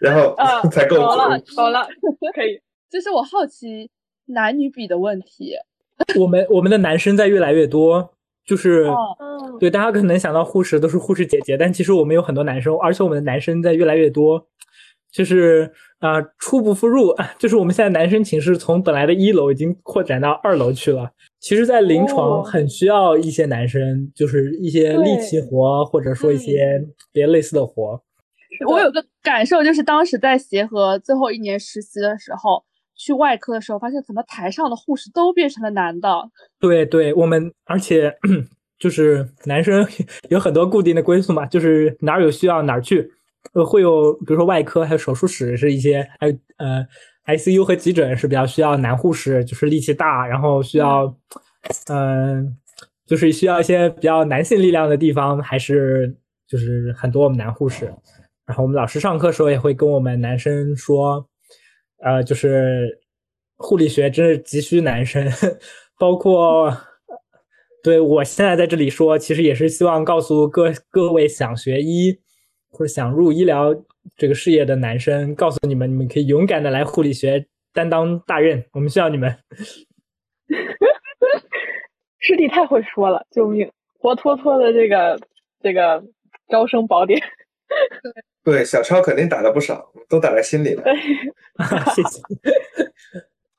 [0.00, 0.34] 然后
[0.70, 1.00] 才够。
[1.02, 1.86] 好了，好了，
[2.34, 2.60] 可以。
[2.90, 3.90] 这是我好奇
[4.26, 5.54] 男女比的问题。
[6.18, 8.14] 我们我们的男生在越来越多，
[8.50, 8.90] 就是
[9.60, 14.48] 对大家可能想到护士都是护士姐姐，但其实我们有很多男生，而且我们的男生在越来越多。
[15.12, 21.10] 就是啊，初不复入， 就是我们现在男生寝室从本来的一楼已经扩展到二楼去了。
[21.40, 26.80] 其实，在临床很需要一些男生，就是一些力气活，或者说一些
[27.12, 28.00] 别类似的活。
[28.68, 32.62] 我有个感受，就是当时在协和最后一年实习的时候，
[33.02, 36.30] 去外科的时候，发现怎么台上的护士都变成了男的。
[36.58, 38.14] 对对，我们而且
[38.78, 39.86] 就是男生
[40.28, 43.10] 有很多固定的归宿嘛，就是哪儿有需要哪儿去。
[43.54, 46.86] 呃，会有，比如说外科，还有手术室是一些，还有呃
[47.24, 51.16] ，ICU 和急诊是比较需要男护士，就是力气大，然后需要，
[51.88, 52.54] 嗯，
[53.08, 56.14] 就是需要一些比较男性力量的地方，还是
[56.46, 57.86] 就是很多我们男护士。
[58.46, 61.26] 然后我们老师上课时候也会跟我们男生说，
[62.02, 63.00] 呃，就是
[63.56, 65.26] 护理学真是急需男生，
[65.98, 66.76] 包括
[67.82, 72.20] 对我现在在这里说，其实也是希望告诉各各位想学医。
[72.72, 73.74] 或者想入医疗
[74.16, 79.36] 这个事业的男生，告诉你们，你们可以勇敢的来护理学担当大任，我们需要你们。
[82.20, 83.68] 师弟太会说了，救命！
[83.98, 85.18] 活脱脱的这个
[85.60, 86.00] 这个
[86.48, 87.20] 招生宝典。
[88.44, 90.82] 对，小超肯定打了不少，都打在心里了。
[91.94, 92.20] 谢谢。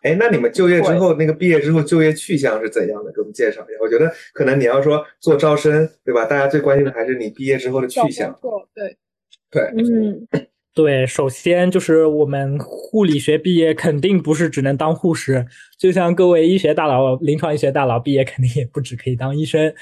[0.03, 3.11] 哎，那你们就业之后，那个毕业之后就业去向是怎样的？
[3.11, 3.79] 给我们介绍一下。
[3.81, 6.25] 我觉得可能你要说做招生，对吧？
[6.25, 8.35] 大家最关心的还是你毕业之后的去向。
[8.73, 8.97] 对。
[9.51, 10.25] 对，嗯，
[10.73, 15.45] 对，首先就是我们护理学毕业肯定不是只能当护士，
[15.77, 19.73] 就像各位医学大佬、临床医学大佬毕业肯定也不只可以当医生。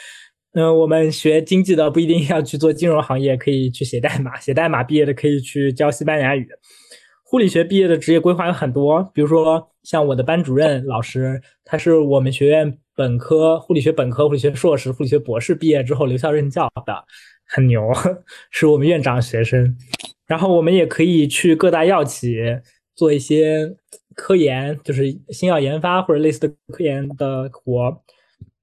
[0.54, 6.48] 嗯，我们学经济的不一定要去做金融行业，可以去写代码，写代码毕业的可以去教西班牙语。
[7.24, 17.06] 护理学毕业的职业规划有很多，比如说像我的班主任老师，他是我们学院本科护理学本科、护理学硕士、护理学博士毕业之后留校任教的，
[17.46, 17.88] 很牛，
[18.50, 19.78] 是我们院长学生。
[20.26, 22.36] 然后我们也可以去各大药企
[22.96, 23.76] 做一些
[24.16, 28.02] 科研，就是新药研发或者类似的科研的活。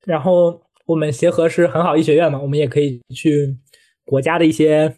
[0.05, 3.57] 然后我们协和是很好医学院嘛，我们也可以去
[4.05, 4.96] 国家的一些，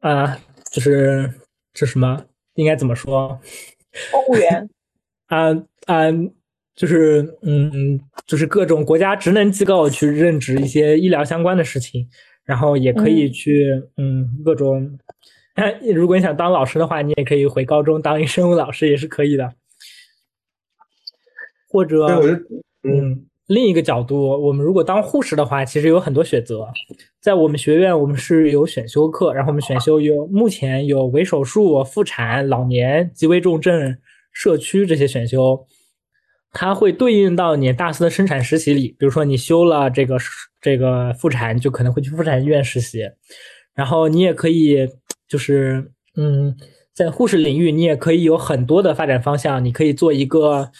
[0.00, 0.38] 啊，
[0.72, 1.32] 就是
[1.72, 2.26] 这什么。
[2.54, 3.40] 应该怎么说？
[4.10, 4.68] 公务员
[5.28, 5.48] 啊
[5.86, 6.04] 啊，
[6.74, 12.06] 就是嗯，就是各种国家职能机构去任职一些医疗相关的事情，
[12.44, 14.98] 然后也可以去嗯各种。
[15.94, 19.54] 如果你想当老师的话，你也可以回高中当一生物老师也是可以的。
[21.68, 22.06] 或者
[22.82, 26.66] 嗯，另一个角度，我们如果当护士的话，其实有很多选择。
[27.20, 33.98] 在我们学院，我们是有选修课，然后我们选修有目前有微手术、妇产、老年、极危重症、
[34.32, 35.66] 社区这些选修，
[36.50, 38.96] 它会对应到你大四的生产实习里。
[38.98, 40.16] 比如说你修了这个
[40.58, 43.02] 这个妇产，就可能会去妇产医院实习，
[43.74, 44.88] 然后你也可以
[45.28, 46.56] 就是嗯，
[46.94, 50.70] 在护士领域，你也可以有很多的发展方向，你可以做一个。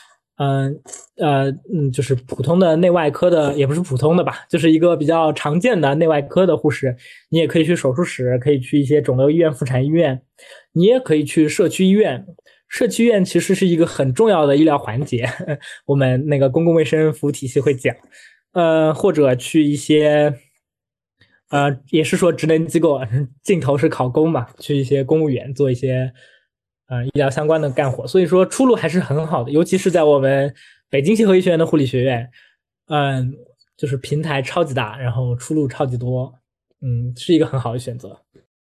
[0.42, 0.80] 嗯
[1.18, 6.96] 呃嗯，就是普通的内外科的，也不是普通的吧，就是一个比较常见的内外科的护士。
[7.28, 10.20] 你也可以去手术室，可以去一些肿瘤医院、妇产医院，
[10.72, 12.26] 你也可以去社区医院。
[12.68, 15.28] 社区医院其实是一个很重要的医疗环节，
[15.86, 17.94] 我们那个公共卫生服务体系会讲。
[18.52, 20.34] 呃，或者去一些，
[21.50, 23.00] 呃，也是说职能机构，
[23.44, 26.12] 尽头是考公嘛，去一些公务员做一些。
[26.88, 30.54] 呃，医疗相关的干活，所以说出路还是很好的，尤其是在我们
[30.90, 32.30] 北京协和医学院的护理学院，
[32.88, 33.32] 嗯，
[33.76, 36.34] 就是平台超级大，然后出路超级多，
[36.80, 38.18] 嗯，是一个很好的选择。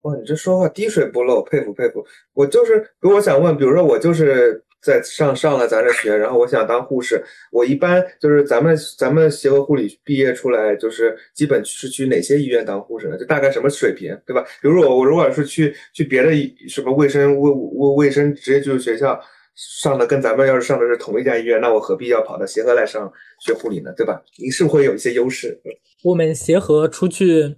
[0.03, 2.05] 哇，你这说话滴水不漏，佩服佩服。
[2.33, 4.63] 我就是，我想问，比如说我就是。
[4.85, 7.25] 在上上了咱这学，然后我想当护士。
[7.51, 13.17] 我一般就是咱们咱们协和护理毕业出来，就是基本是去哪些医院当护士呢？
[13.17, 14.45] 就大概什么水平，对吧？
[14.61, 16.31] 比如我我如果是去去别的
[16.69, 19.19] 什么卫生卫卫卫生职业技术学校
[19.57, 23.91] 上的，跟咱们要是上的是同一家医院，那我何必要跑到协和来上学护理呢？
[23.97, 24.23] 对吧？
[24.39, 25.59] 你是不会有一些优势。
[26.03, 27.57] 我们协和出去，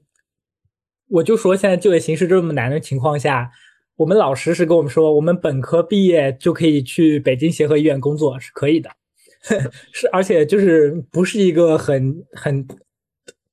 [1.09, 3.51] 我就说现在就业形势这么难的情况下。
[3.96, 8.90] 我们老师是跟我们说，我们本科毕业就可以去北京协和医院工作，是可以的，
[9.92, 12.66] 是而且就是不是一个很很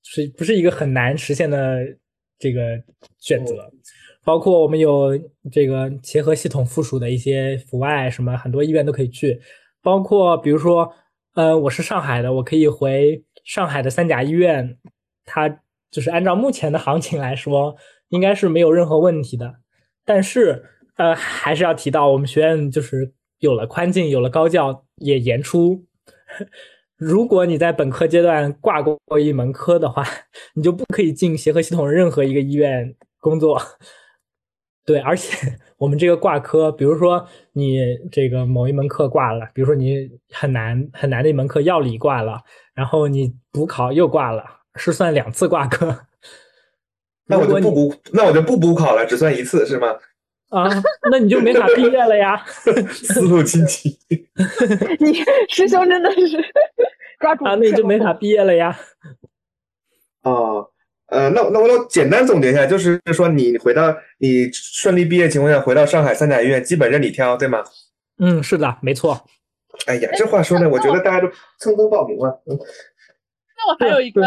[0.03, 1.79] 是不是一个很难实现的
[2.37, 2.81] 这个
[3.19, 3.71] 选择。
[4.25, 5.17] 包括我们有
[5.51, 9.41] 这个协和系统附属的一些阜外什么很多医院都可以去，
[9.81, 10.93] 包括比如说，
[11.35, 14.77] 呃，我是上海的，我可以回上海的三甲医院，
[15.25, 15.49] 它
[15.91, 17.75] 就是按照目前的行情来说，
[18.09, 19.55] 应该是没有任何问题的。
[20.05, 20.63] 但是，
[20.95, 25.85] 呃，还是要提到，我们学院就是有了宽进，有了高教，也严出，
[26.97, 30.03] 如果你在本科阶段挂过一门科的话，
[30.55, 33.61] 你就不可以进协和系统任何一个医院工作。
[34.85, 37.79] 对，而且我们这个挂科，比如说你
[38.11, 42.41] 这个某一门课挂了，比如说你很难很难的一门课药理挂了，
[42.73, 44.43] 然后你补考又挂了，
[44.75, 46.07] 是算两次挂科。
[47.25, 49.95] 那我就不补，那我就不补考了，只算一次是吗？
[50.49, 50.69] 啊，
[51.11, 52.43] 那你就没法毕业了呀。
[52.91, 53.97] 思路清晰，
[54.99, 55.13] 你
[55.49, 56.37] 师兄真的是
[57.19, 58.77] 抓住啊，那你就没法毕业了呀。
[60.21, 60.69] 哦，
[61.07, 67.63] 呃，那那我我简单总结一下，就是说你回到你顺利毕业情况下，回到上海三甲医院，基本任你挑，对吗？
[68.19, 69.25] 嗯，是的，没错。
[69.87, 72.43] 哎呀，这话说的，我觉得大家都蹭蹭报名了。
[72.45, 72.59] 嗯
[73.55, 74.21] 那我还有一个。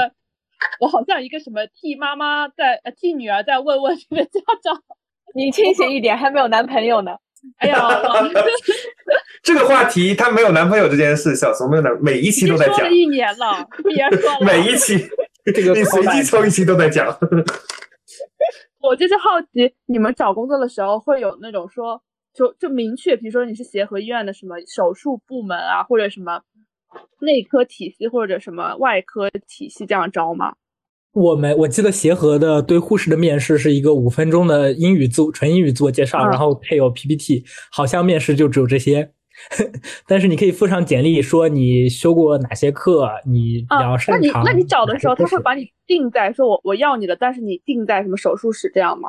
[0.80, 4.82] 我好像一个什么替妈妈在呃替女儿在问问这个家长，
[5.34, 7.12] 你清醒一点，还没有男朋友呢。
[7.58, 7.78] 哎呀，
[9.42, 12.92] 这个话题他没有男朋友这件事，小松没有男，每一期都在讲。
[12.92, 14.40] 一年了，别说了。
[14.40, 14.98] 每一期
[15.44, 17.06] 这个你随机抽一期都在讲。
[18.80, 22.02] 我就是好奇，你们找工作的时候会有那种说，
[22.34, 26.40] 就就明确，比如说你是协和医院的什么手术部门啊，或者什么。
[27.20, 30.54] 内科体系或者什么外科体系这样招吗？
[31.12, 37.42] 我们我记得协和的对护士的面试是一个五分钟的英语自纯英语自我介绍，然后配有 PPT，
[37.72, 39.12] 好像面试就只有这些。
[40.06, 44.44] 但是你可以附上简历，说你修过哪些课，你比较擅长。
[44.44, 49.08] 那你那你找的时候，他会把你定在说我我要你的，但是你定在什么手术室这样吗？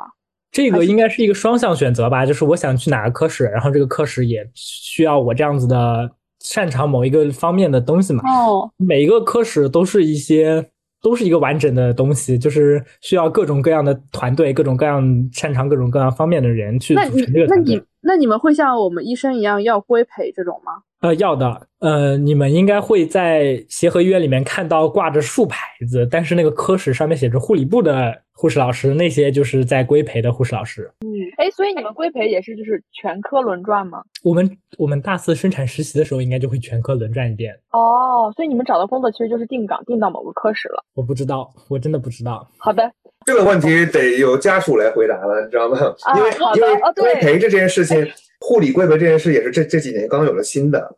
[0.50, 6.10] 这个应该是一个双向选择吧，就是我想去哪个科室，然后这个科室也需要我这样子的。
[6.48, 8.22] 擅长某一个方面的东西嘛？
[8.26, 10.66] 哦，每一个科室都是一些，
[11.02, 17.74] 都是一个完整的东西，就是需要各种各样的团队，各种各样擅长各种各样方面的人去组成这个团队。
[17.74, 20.82] 那你那你那你们会像我们医生一样要规培这种吗？
[21.00, 21.68] 呃，要的。
[21.78, 30.90] 呃，你们应该会在协和医院里面看到挂着竖牌子，但是那个科室上面写着护理部的护士老师，那些就是在规培的护士老师。
[31.04, 34.02] 嗯，哎，所以你们规培也是就是全科轮转吗？
[34.24, 37.54] 我们我们大四生产实习的时候，应该就会全科轮转一遍。
[37.70, 40.82] 哦，所以你们找到工作其实就是定岗定到某个科室了。
[40.94, 42.48] 我不知道，我真的不知道。
[42.58, 42.90] 好的，
[43.28, 45.94] 这个问题得由家属来回答了，你知道吗？
[46.16, 48.10] 因为因为规培这件事情，
[48.40, 50.96] 护理规培这件事也是这这几年刚有了新的。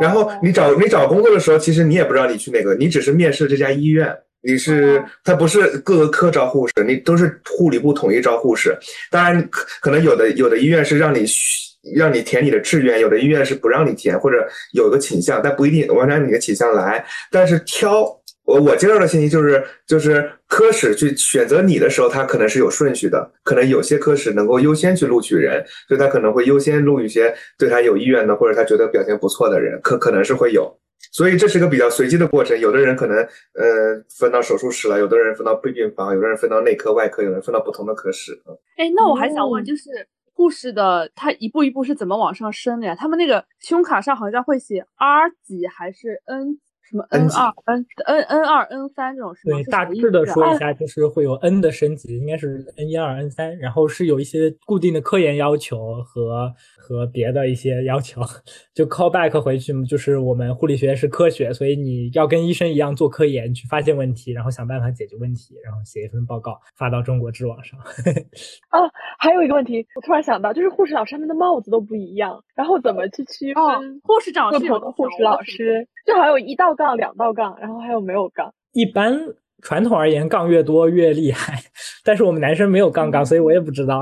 [0.00, 4.10] 然后你找你找工作的时候，其实你也不知道你去哪个，你只是面试这家医院，
[4.42, 8.74] 你是他不是各个科招护士，你都是护理部统一招护士。
[9.10, 11.26] 当然，可可能有的有的医院是让你
[11.94, 17.04] 让你填你的志愿，有的医院是不让你填，或者有个倾向，但不一定完全按你的倾向来。
[17.30, 18.18] 但是挑。
[18.46, 30.72] 我我接到的信息就是，就是科室去选择你的时候，他可能是有顺序的，可能有些科室能够优先去录取人，所以他可能会优先录一些对他有意愿的，或者他觉得表现不错的人，可可能是会有，
[31.10, 32.58] 所以这是个比较随机的过程。
[32.58, 38.40] 有的人可能呃分到手术室了，有的人分到病病房，有的人分到内科、外科，有人分到不同的科室。
[38.76, 39.90] 哎，那我还想问，就是
[40.32, 42.94] 护士的他一步一步是怎么往上升的呀？
[42.94, 46.60] 他们那个胸卡上好像会写 R 几还是 N？
[46.88, 49.56] 什么 N 二 N N N 二 N 三这种是吗？
[49.56, 58.20] 对，大致的说一下，就是会有 N 的升级，应该是 N 一二 N 三，然后是有一些固定的科研要求和和别的一些要求。
[58.74, 67.80] 就 call back 回去，就是我们护理学是科学，所以你要跟医生一样做科研，去发现问题，然后想办法解决问题，然后写一份报告发到中国知网上。
[67.80, 68.78] 啊，
[69.18, 75.88] 还有一个问题，我突然想到，就是护士老师他们的帽子都不一样，然后怎么去区分护士长是有的护士老师？
[76.06, 78.54] 就好有一道杠、两道杠，然后还有没有杠？
[78.72, 79.18] 一般
[79.62, 81.54] 传统而言，杠越多越厉害。
[82.04, 84.00] 但是我们男生没有杠杠，所以我也不知道。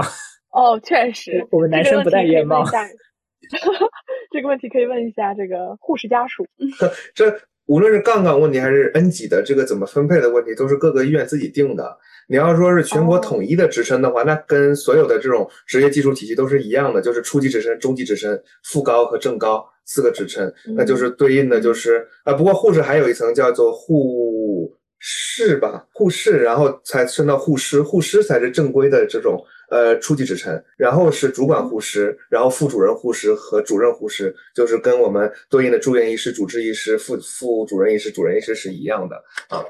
[0.50, 2.64] 哦，确实，我们男生不戴眼帽。
[4.30, 6.46] 这个问题可以问一下这个护士家属。
[7.14, 7.32] 这
[7.66, 11.96] 无论是杠杠问题还是 N 级的这个怎么分配的问题，都是各个医院自己定的。
[12.26, 19.64] 你要说是全国统一的职称的话，那跟所有的这种职业技术体系都是一样的，就是初级职称、中级职称、副高和正高。
[19.84, 29.38] 四个职称，那就是对应的就是啊，不过护士还有一层叫做护士吧，护士，然后才升到护师，护师才是正规的这种
[29.70, 39.16] 呃初级职称，然后是主管护师，然后副主任护师和主任护师，就是跟我们对应的住院医师、主治医师、副副主任医师、主任医师是一样的
[39.48, 39.62] 啊。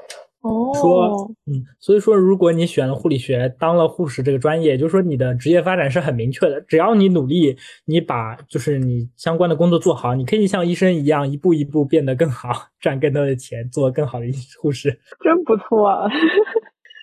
[0.73, 6.61] 说，嗯，所以说，如果你选了护理学，当了护士这个专业，就是说你的职业发展是很明确的。
[6.61, 14.25] 只要你努力，你把就是你相关的工作做好，你可以像医生一样，一步一步变得更好，赚更多的钱，做更好的
[14.61, 14.99] 护士。
[15.23, 15.89] 真不错，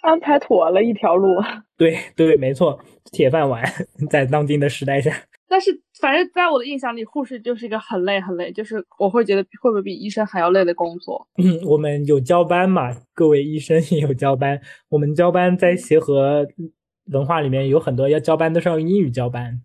[0.03, 1.29] 安排妥了一条路。
[1.77, 2.79] 对对，没错，
[3.13, 3.63] 铁饭碗，
[4.11, 5.13] 在当今的时代下。
[5.63, 11.25] 但是，反正在我的印象里，护士就是一个很累很累，就是我会觉得会不会比医生还要累的工作。
[11.37, 12.91] 嗯，我们有交班嘛？
[13.15, 14.61] 各位医生也有交班。
[14.89, 16.45] 我们交班在协和
[17.13, 19.61] 文化里面有很多要交班都是用英语交班。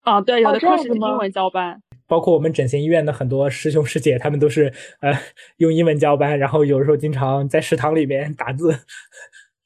[0.00, 1.82] 啊，对，有的课是英文交班。
[2.08, 5.12] 包括我们整形医院的很多师兄师姐，他们都是呃
[5.58, 8.74] 用英文交班，然后有的时候经常在食堂里面打字，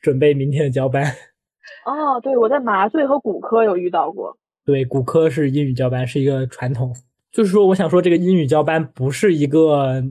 [0.02, 1.04] 准备明天的交班。
[1.86, 4.36] 哦，对，我在麻醉和骨科有遇到过。
[4.66, 6.92] 对，骨科是英语交班，是一个传统。
[7.30, 10.02] 就是说，我想说，这个英语交班不是一个，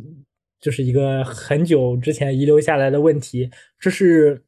[0.61, 4.41] 就是一个很久之前遗留下来的问题，这是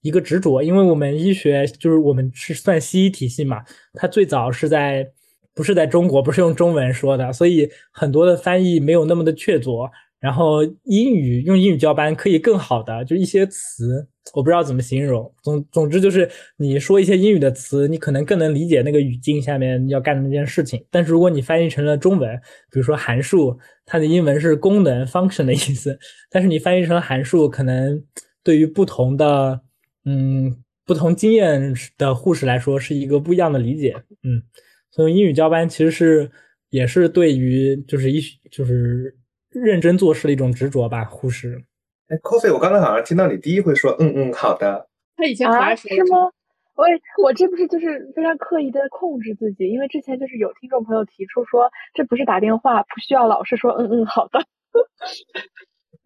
[0.00, 0.62] 一个执着。
[0.62, 5.10] 因为我们医学就是我们是算西医体系嘛，它最早是在
[5.54, 9.90] 不是在中国，不是用中文说的，所以很多的翻译没有那么的确凿。
[10.20, 15.32] 然后英语用英语交班可以更好的，就一些词我不知道怎么形容。
[15.42, 20.84] 总总之就是你说一些英语的词，你可能更能理解那个语境下面要干的那件事情。
[20.90, 22.36] 但是如果你翻译成了中文，
[22.70, 23.56] 比如说函数，
[23.86, 25.96] 它的英文是功能 function 的意思，
[26.30, 28.02] 但是你翻译成函数，可能
[28.42, 29.60] 对于不同的
[30.04, 33.94] 嗯不同经验的护士来说是一个不一样的理解。
[34.24, 34.42] 嗯，
[34.90, 36.28] 所以英语交班其实是
[36.70, 39.14] 也是对于就是医就是。
[39.50, 41.62] 认真做事的一种执着吧，护士。
[42.08, 44.88] 哎，Coffee，我刚才好像听到你第一回说，嗯嗯，好的。
[45.16, 46.30] 他以前啊，是吗？
[46.74, 46.84] 我
[47.22, 54.40] 我这不是就是非常刻意的控制自己，因为之前就是有听众朋友提出说，这不是打电话，不需要老是说嗯嗯好的。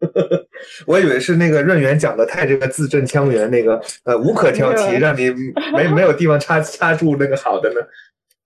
[0.86, 5.30] 我以为是那个润园讲的太这个字正腔圆，那个呃无可挑剔，让你
[5.76, 7.80] 没没有地方插插住那个好的呢。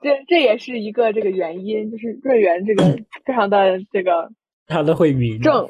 [0.02, 2.84] 这这也是一个这个原因，就是润园这个
[3.24, 4.30] 非常的这个。
[4.66, 5.68] 他都会语正，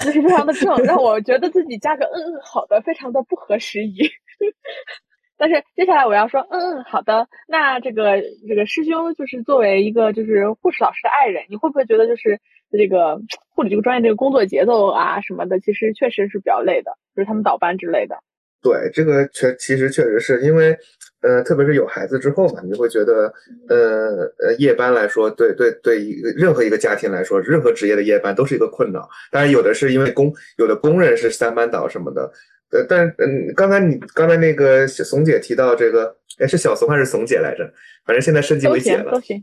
[0.00, 3.96] 就是非常的正，让我觉得自己加个嗯嗯好的非常的不合时宜。
[5.40, 7.28] 但是接下来我要说，嗯嗯，好的。
[7.46, 12.40] 那这个这个师兄就是作为一个就是护士老师的爱人，你会不会觉得就是
[12.72, 13.20] 这个
[13.54, 18.16] 护理这个专业这个工作节奏啊什么的，其实确实是比较累的，就是他们倒班之类的。
[18.60, 20.76] 对，这个确其实确实是因为，
[21.20, 23.32] 呃，特别是有孩子之后嘛，你会觉得，
[23.68, 29.08] 呃呃，夜班来说，对对对，一个任何一个家庭来说，任何职业的夜班都是一个困扰。
[29.30, 32.30] 当然，有的是因为工，有的工人是三班倒什么的。
[32.70, 37.68] 呃，但嗯，刚才你刚才那个怂姐提到这个，哎，是小怂还是怂姐来着？
[38.04, 39.10] 反正现在升级为姐了。
[39.10, 39.42] 都行，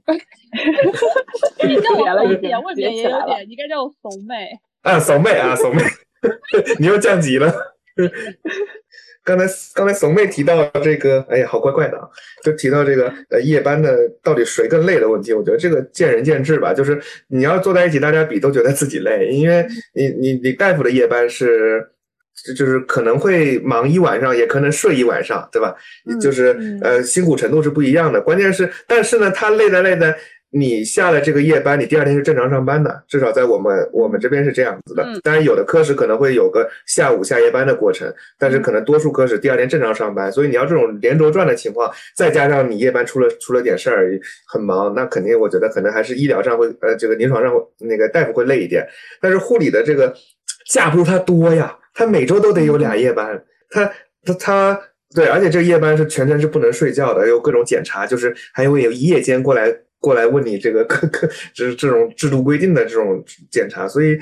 [1.67, 4.49] 你叫我怂姐，未免也有点，你该叫我怂妹。
[4.83, 5.83] 啊，怂妹啊，怂妹，
[6.79, 7.74] 你又降级了。
[9.23, 12.07] 刚才刚才怂妹提到这个，哎呀，好怪怪的啊！
[12.43, 16.73] 就提到这个呃夜班的到底谁更累的问题，我觉得这个见仁见智吧。
[16.73, 21.89] 就是你要坐在一起，大家比都觉得自己累，因为你你你大夫的夜班是。
[22.57, 25.73] 就是可能会忙一晚上，也可能睡一晚上，对吧？
[26.19, 28.19] 就是呃，辛苦程度是不一样的。
[28.19, 30.13] 关键是，但是呢，他累的累的，
[30.57, 35.03] 你下了这个夜班，你第二天是正常上班的，至少在我们我们这边是这样子的。
[35.21, 40.31] 当然，有的科室可能会有个下午下夜班的过程，但是可能多数科室第二天正常上班。
[40.31, 48.87] 所以你要这种连轴转的情况，再加上你夜班出了出了点事儿，很忙，那肯定我觉得可能还是医疗上会呃，这个临床上会那个大夫会累一点。
[49.19, 50.13] 但是护理的这个
[50.69, 51.77] 架不住他多呀。
[51.93, 53.85] 他每周都得有俩夜班，他
[54.23, 54.81] 他他
[55.13, 59.73] 对，而且这个夜班是全程是不能睡觉的，有各种检查，就是还会有夜间过来
[60.05, 64.13] 过来问你这个 各各这这种制度规定的这种检查，所以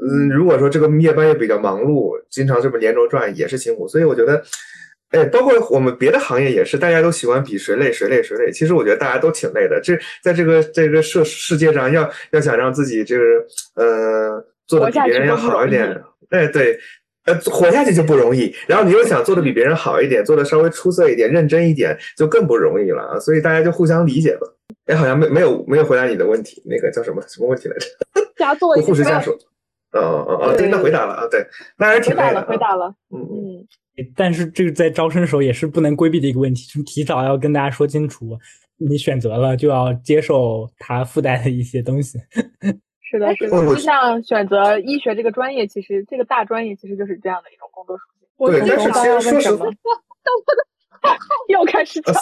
[0.00, 4.42] 嗯，如果说这个夜班也比较忙碌，经常这么连轴转也是辛苦，所以我觉得，
[5.10, 13.44] 哎，包括我们别的行业也是，大家都喜欢比谁累谁累谁累，其实我觉得大家都挺累的，这在这个这个世世界上要要想让自己就是
[13.74, 16.78] 呃做的比别人要好一点，哎对。
[17.26, 23.20] 呃，活下去就不容易，然后你又想做的比别人好一点，做的稍微出色一点、认真一点，就更不容易了啊！
[23.20, 24.46] 所以大家就互相理解吧。
[24.90, 27.86] 哎，好像没没有没有回答你的问题，那个叫什么什么问题来着？
[28.36, 29.30] 家做护士家属。
[29.92, 31.44] 哦哦哦，对，那回答了啊，对，
[31.76, 32.44] 那还是挺累的。
[32.46, 33.66] 回答了，嗯嗯。
[34.16, 38.38] 但是这个在招生的时候也是不能规避的一个问题，就是提早要跟大家说清楚，
[38.78, 42.18] 你选择了就要接受它附带的一些东西。
[43.02, 48.28] 是的，是的，就像选择医学这个专业，其实这个大专业其实就是这样的一种工作属性。
[48.36, 49.66] 我对，但是其实说实话，
[51.48, 52.14] 又开始讲。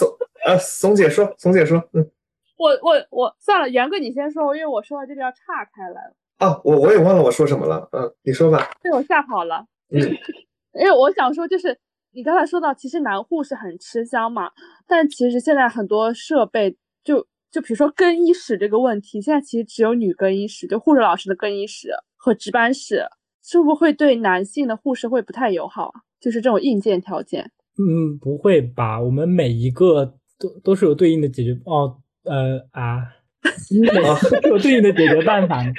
[0.58, 2.10] 松姐说，松姐说，嗯，
[2.59, 6.14] 我我我算了，袁哥你先说，因为我说到这个要岔开来了。
[6.38, 8.70] 啊，我我也忘了我说什么了，嗯，你说吧。
[8.82, 9.64] 被我吓跑了。
[9.90, 9.98] 嗯，
[10.78, 11.78] 因为我想说，就是
[12.12, 14.50] 你刚才说到，其实男护士很吃香嘛，
[14.86, 17.26] 但其实现在很多设备就。
[17.50, 23.02] 就比如说更衣室这个问题，现在其实只有女更衣室，就护士老师的更衣室和值班室，
[23.42, 26.02] 是不是会对男性的护士会不太友好啊？
[26.20, 27.50] 就是这种硬件条件。
[27.78, 29.00] 嗯，不会吧？
[29.00, 30.04] 我们每一个
[30.38, 31.96] 都都是有对应的解决哦，
[32.28, 33.02] 呃啊，
[34.48, 35.62] 有对应的解决办法。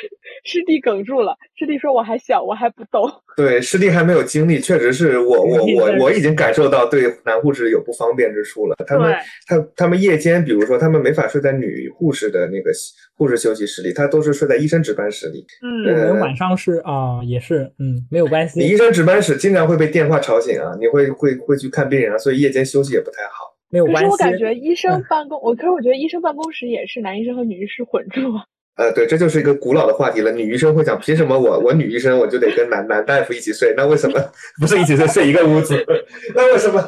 [0.45, 8.75] 师弟哽住了，师弟说：“我还小，我还不懂。”对，师弟还没有经历，确实是我 我我我已经感受到对男护士有不方便之处了。
[8.87, 9.13] 他们
[9.45, 12.71] 他他们夜间，比如说他们没法睡在女护士的那个
[13.17, 15.45] 护士休息室里，他都是睡在医生值班室里。
[15.61, 18.61] 嗯，我们晚上是啊，也是嗯，没有关系。
[18.61, 23.48] 你医生值班室经常会被电话吵醒啊，你会会会去看病人啊，所以夜间休息也不太好。
[23.70, 24.01] 没有关系。
[24.03, 28.43] 可是我感觉医生办公，我可是我觉得医生办公室也是男医生和女医师混住啊。
[28.80, 30.32] 呃，对，这就是一个古老的话题了。
[30.32, 33.74] 女医生会讲，凭什么我我女医生我就得跟男男大夫一起睡？
[33.76, 34.17] 那为什么
[34.61, 35.76] 不是一起睡睡一个屋子？
[36.34, 36.82] 那为什么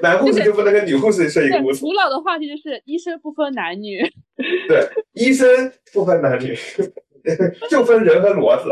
[0.00, 1.80] 男护士就不能跟女护士睡一个屋子？
[1.82, 4.00] 古老的话题就是医生不分男女。
[4.68, 6.56] 对，医生不分男女，
[7.68, 8.70] 就分人和骡子。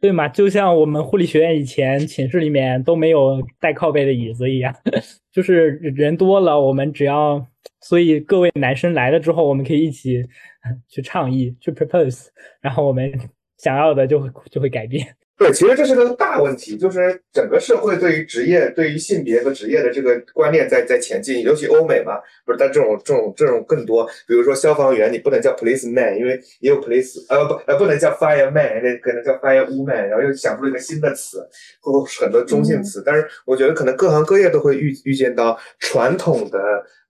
[0.00, 0.26] 对嘛？
[0.28, 4.74] 就像我们护理学院以前寝室里面都没有带靠背的椅子一样，
[5.30, 7.46] 就是人多了，我们只要，
[7.80, 10.24] 所以各位男生来了之后，我们可以一起
[10.88, 12.28] 去倡议，去 propose，
[12.60, 13.12] 然后我们
[13.58, 15.06] 想要的就会就会改变。
[15.40, 22.58] 对，其实这是个大问题，就是整个社会对于职业、对于性别和职业的这个观念在在前进，尤其欧美嘛，不是？
[22.58, 31.38] 但这种这种这种更多，比如说消防员，你不能叫 policeman，因为也有 police，呃不呃不能叫 fireman，那可能叫 firewoman，然后又想出了一个新的词，
[31.80, 33.02] 或很多中性词。
[33.02, 36.58] 但是我觉得可能各行各业都会遇遇见到传统的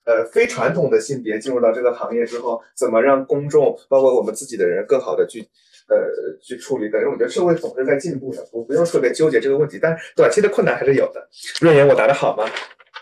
[0.04, 5.44] 呃非传统的性别进入到这个行业之后，怎么让公众包括我们自己的人更好的去。
[5.90, 11.20] 呃，去处理的，因为我觉得社会总是在进步的，我不用特别纠结这个问题，但是短期的困难还是有的。
[11.60, 12.44] 润言，我答的好吗？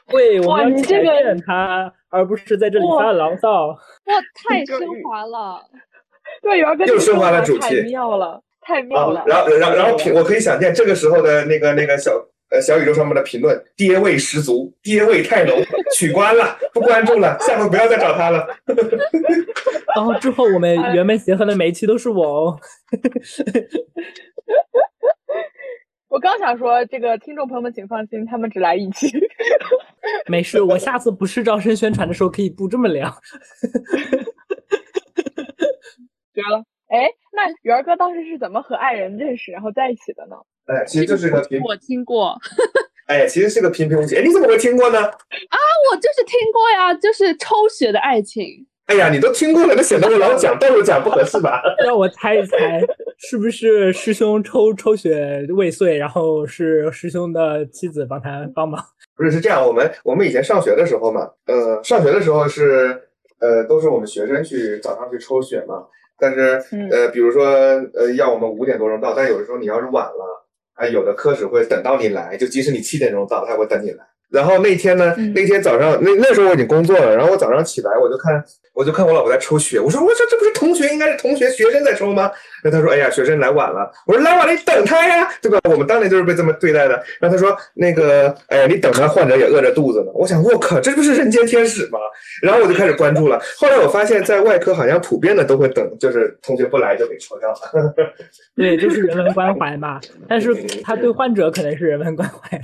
[0.09, 3.68] 对，我们要改变他，而不是在这里发牢骚。
[3.68, 3.76] 哇，
[4.34, 5.61] 太升华了！
[6.41, 9.22] 对，元哥又升华了主题，太妙了，太妙了。
[9.26, 12.11] 然后，然后，然后，品，我可以想见这个时候的那个那个小
[12.51, 15.57] 呃小宇宙上面的评论，爹味十足，爹味太浓，
[15.96, 18.46] 取关了，不关注了，下回不要再找他了。
[19.94, 22.59] 然后之后我们原本协和的每一期都是我哦。
[26.09, 29.12] 我刚想说，这个听众朋友们请放心，他们只来一期。
[30.26, 33.14] 没事，我下次不是招生宣传的时候可以不这么亮。
[36.34, 36.64] 绝了！
[36.89, 40.36] 哎，那元儿哥当时是怎么和爱人认识，然后在一起的呢？
[40.66, 42.36] 哎，其实就是个平，我听过
[43.09, 44.16] 哎，其实是个平平无奇。
[44.16, 44.99] 哎，你怎么会听过呢？
[45.01, 45.57] 啊，
[45.91, 48.66] 我就是听过呀，就是抽血的爱情。
[48.86, 51.62] 哎呀，你都听过了，那显得我老讲道理讲不合适吧？
[51.84, 52.80] 让我猜一猜，
[53.18, 58.82] 是不是师兄抽抽血未遂，然后是师兄的妻子帮他帮忙？
[59.14, 62.99] 不是，是这样，我们我们以前上学的时候嘛，呃，上学的时候是
[63.41, 65.86] 呃，都是我们学生去早上去抽血嘛。
[66.19, 66.61] 但是
[66.91, 74.05] 呃，比如说呃，要我们五点多钟到，但有的时候你要是晚了，哎，有的科室会等到你来，就即使你七点钟到，他也会等你来。
[74.31, 78.45] 然后那天呢，那天早上那那时候我已经工作了，然后我早上起来我就看。
[78.74, 82.31] 我就看我老婆在抽血，我说我说这不是同学，应该是同学学生在抽吗？
[82.62, 83.91] 那他说，哎呀，学生来晚了。
[84.07, 85.59] 我说来晚了，你等他呀，对吧？
[85.68, 86.95] 我们当年就是被这么对待的。
[87.18, 90.12] 然后他说，那个，哎呀，你等他，患者也饿着肚子呢。
[90.14, 91.99] 我想，我靠，这不是人间天使吗？
[92.41, 93.41] 然后我就开始关注了。
[93.57, 97.93] 后来我发现，在外科好像普遍的都会等，就是同学不来就给抽掉了。
[98.55, 99.99] 对，就是人文关怀嘛。
[100.29, 100.55] 但是
[100.85, 102.61] 他对患者可能是人文关怀，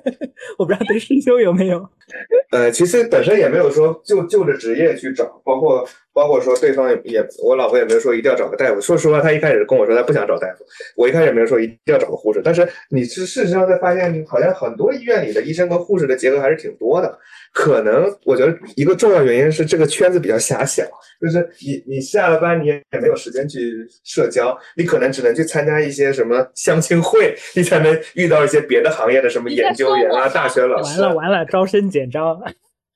[0.56, 1.88] 我不知道对 师兄有没有。
[2.52, 8.80] 呃，其实本身也没有说就就着职业去找，包括包括说对方也我老婆也没有说一定要找个大夫。
[8.80, 10.64] 说实话，她一开始跟我说她不想找大夫，
[10.96, 12.40] 我一开始也没有说一定要找个护士。
[12.42, 17.18] 但是你是事实上在发现，好像很多医院里的医生跟护士的结合还是挺多的。
[17.52, 20.82] 可能我觉得一个重要原因是这个圈子比较狭小，
[21.20, 23.58] 就是你你下了班你也没有时间去
[24.04, 31.00] 社交，你可能只能去参加一些什么相亲会，你才能遇到一些别的行业的什么研究员啊、大学老师。
[31.00, 32.40] 完了完了，招生简章。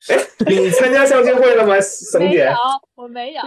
[0.08, 2.44] 哎，你参加相亲会了吗， 怂姐？
[2.44, 2.56] 没有，
[2.96, 3.42] 我没有。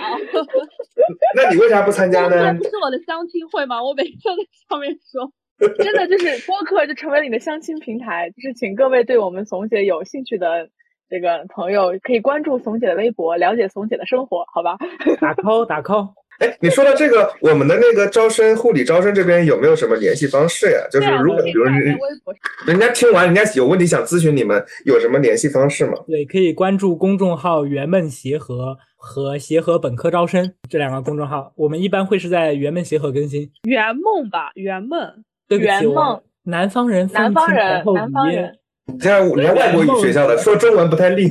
[1.35, 2.53] 那你为啥不参加呢？
[2.57, 3.83] 不是我的相亲会吗？
[3.83, 4.29] 我每次在
[4.69, 5.31] 上面说。
[5.57, 10.67] 真的就是播客就成为了你的相亲平台，就是请各位对我们怂姐有兴趣的
[11.09, 14.77] 这个朋友可以关注怂姐的微博，了解怂姐的生活，好吧？
[15.21, 16.09] 打 call 打 call。
[16.39, 20.79] 哎，你说到这个，我们的那个招生护理招生这边有没有什么联系方式呀？
[20.91, 25.93] 就是如果比如人家听完，人家有问题想咨询你们，有什么联系方式吗？
[26.07, 33.49] 对，可以关注公众号“圆梦协和”和“协和本科招生”这两个公众号，我们一般会是在圆梦协和更新。
[33.63, 34.99] 圆梦吧，圆梦。
[35.47, 38.57] 对圆梦，南方人，南方人，南方人。
[38.86, 41.29] 你看，连外国语学校的说中文不太利。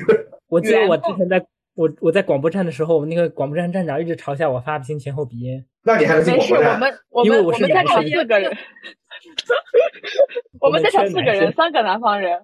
[0.48, 1.44] 我记得我之前在
[1.74, 5.64] 我我在广播站的时候，我们那个广播站站长一直嘲笑我发不清前后鼻音。
[5.84, 6.74] 那你还能进广播站？
[6.74, 8.56] 我们我们 我们在场四个人，
[10.60, 12.40] 我们在场四个人，三个南方人。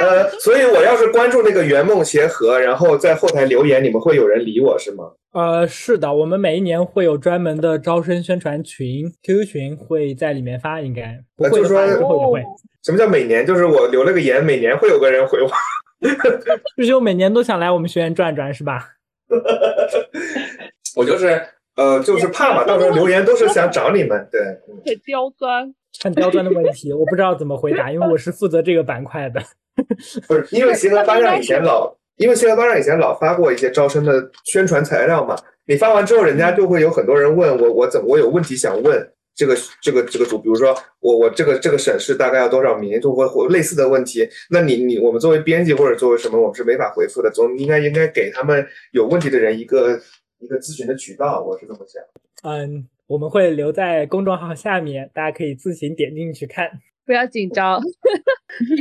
[0.00, 5.12] 呃，所以我要是关注那个圆梦协和，然后在后台留言，你们会有人理我是吗？
[5.32, 12.44] 呃，是的，我们每一年会有专门的招生宣传群，QQ 群会在里面发，应该不会说之后也会。
[12.82, 13.46] 什么叫每年？
[13.46, 15.48] 就是我留了个言，每年会有个人回我。
[16.76, 18.88] 师兄每年都想来我们学院转转是吧？
[20.96, 21.40] 我就是
[21.76, 24.40] 呃，就是怕嘛，到时候留言都是想找你们，对。
[24.84, 25.72] 很刁钻，
[26.02, 29.40] 很刁钻的问题，我不知道怎么回答，因为我是负责这个板块的。
[30.28, 35.36] 不是，因为协和班上以前老，因为协和班上以前老发过一些招生的宣传材料嘛。
[35.66, 44.28] 你发完之后，人家就会有很多人问我，我怎么我有问题想问这个这个这个组，比如说我我这个这个省市大概要多少名，就会或类似的问题。
[44.50, 49.98] 那你你我们作为编辑或者作为什么，我们是没法回复的，总应该应该给他们有问题的人一个
[50.40, 52.02] 一个咨询的渠道，我是这么想。
[52.42, 56.68] 嗯，我们会留在公众号下面，大家可以自行点进去看。
[57.04, 57.80] 不要紧张，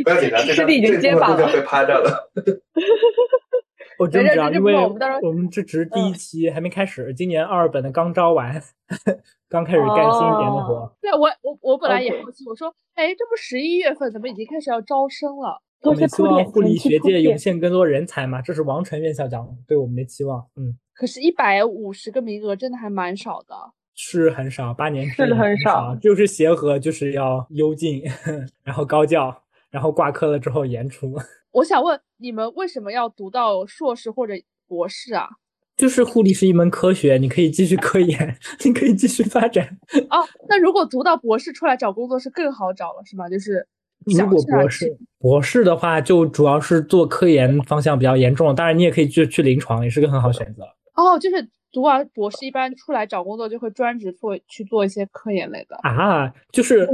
[0.04, 2.32] 不要紧张， 师弟已经接榜了，被趴掉了。
[4.00, 4.74] 我真不知道，因为
[5.22, 7.14] 我们这只是第一期，还没开始。
[7.14, 8.62] 今年二本的刚招完，
[9.50, 10.96] 刚开始干新一年的活。
[11.02, 15.62] 对，我我我本来也好奇，我说，哎，这不十一月份，怎么已经开始要招生了？
[15.82, 20.46] 我们希望护理学界涌现更多人才嘛，这是王晨院校长对我们的期望。
[20.56, 23.56] 嗯，可是，一百五十个名额真的还蛮少的。
[24.02, 28.02] 是很少，八年是很少，就是协和就是要优进，
[28.64, 31.14] 然后高教，然后挂科了之后研出。
[31.52, 34.34] 我想问你们为什么要读到硕士或者
[34.68, 35.28] 博士啊？
[35.76, 39.78] 就是护理是一门科学，你可以继续科研， 你可以继续发展。
[40.10, 43.28] 哦，那如果读到博士出来找工作是更好找了，是吗？
[43.28, 43.68] 就是
[44.06, 50.64] 如果博士博士的话，就主要是做科研方向比较严重，当然你也可以去去临床，也是个很好选择。
[50.96, 55.76] 哦，就是读完博士一般出来找工作就会专职做去做一些科研类的。
[55.84, 56.88] 啊，就是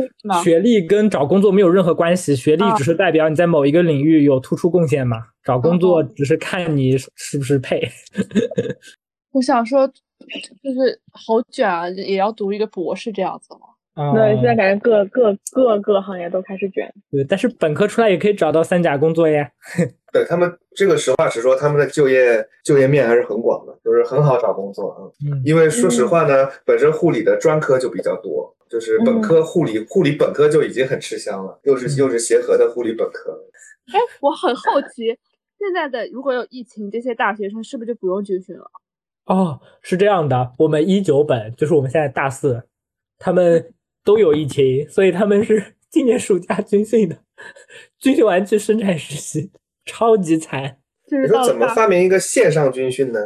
[0.43, 7.89] 学历跟找工作没有任何关系，学历啊只是代表你在某一个领域有突出贡献嘛，找工作哦只是看你是不是配。
[9.31, 13.74] 我想说，就是好卷啊，也要读一个博士这样子吗？
[13.95, 16.93] 啊，对，现在感觉各各各个行业都开始卷。
[17.09, 19.49] 对，但是本科出来也可以找到三甲工作呀。
[20.13, 24.99] 对他们这个实话实说，他们的就业就业面还是很广的，就是很好找工作啊。
[25.25, 33.31] 嗯因为说实话呢，本身护理的专科就比较多，就是本科护理护理本科就已经很吃香了，又是又是协和的护理本科。
[33.93, 35.07] 哎，我很好奇，
[35.59, 38.65] 现在的如果有疫情，这些大学生是不是就不用军训了？
[39.25, 42.63] 哦，是这样的，我们一九本就是我们现在大四，
[43.19, 43.73] 他们
[44.05, 47.17] 都有疫情，所以他们是今年暑假军训的，
[47.99, 49.51] 军训完去生产实习，
[49.85, 50.77] 超级惨。
[51.07, 53.19] 就是你说怎么发明一个线上军训呢？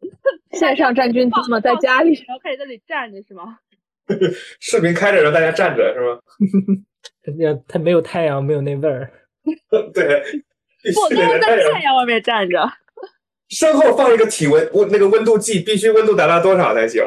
[0.52, 2.12] 线上站军姿吗，在家里。
[2.26, 3.58] 然后开始在那里站着是吗？
[4.58, 6.18] 视频开着让大家站着是吗？
[7.38, 9.10] 那它没有太阳，没有那味儿。
[9.94, 10.22] 对，
[10.82, 12.68] 必不，须都是在太阳太阳外面站着。
[13.50, 17.04] 身后放一个体温温那个温度计，必须温度达到多少才行？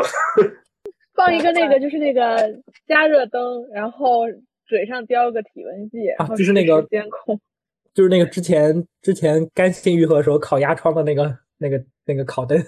[1.16, 4.26] 放一个那个就是那个加热灯，然后
[4.66, 7.39] 嘴上叼个体温计，然后就是那个监控。
[7.93, 12.57] 就是那个之前之前干性愈合的时候烤鸭窗的那个那个那个烤灯。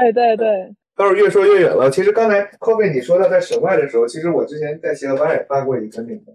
[0.00, 1.88] 对对对，倒是越说越远了。
[1.90, 6.32] 其实刚才 Coffee 你说到在省外的时候，其实我之前在协和班也办过一个那个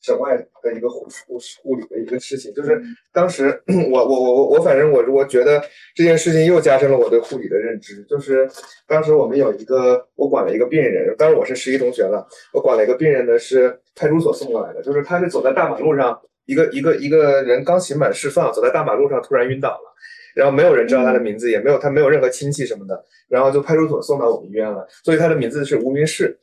[0.00, 2.80] 省外的一个护护护理的一个事情，就是
[3.12, 5.62] 当时我我我我我反正我我觉得
[5.94, 8.02] 这件事情又加深了我对护理的认知。
[8.08, 8.48] 就是
[8.86, 19.94] 当时我们有一个我管了一个病人，当时我是实习同学了，我管了一个病人呢是派出所送过来的，就是他是走在大马路上，一个一个一个人刚刑满释放，走在大马路上突然晕倒了。
[20.32, 26.38] 然后没有人知道他的名字，也没有他没有任何亲戚什么的，然后就派出所送到我们医院了，所以他的名字是吴云士。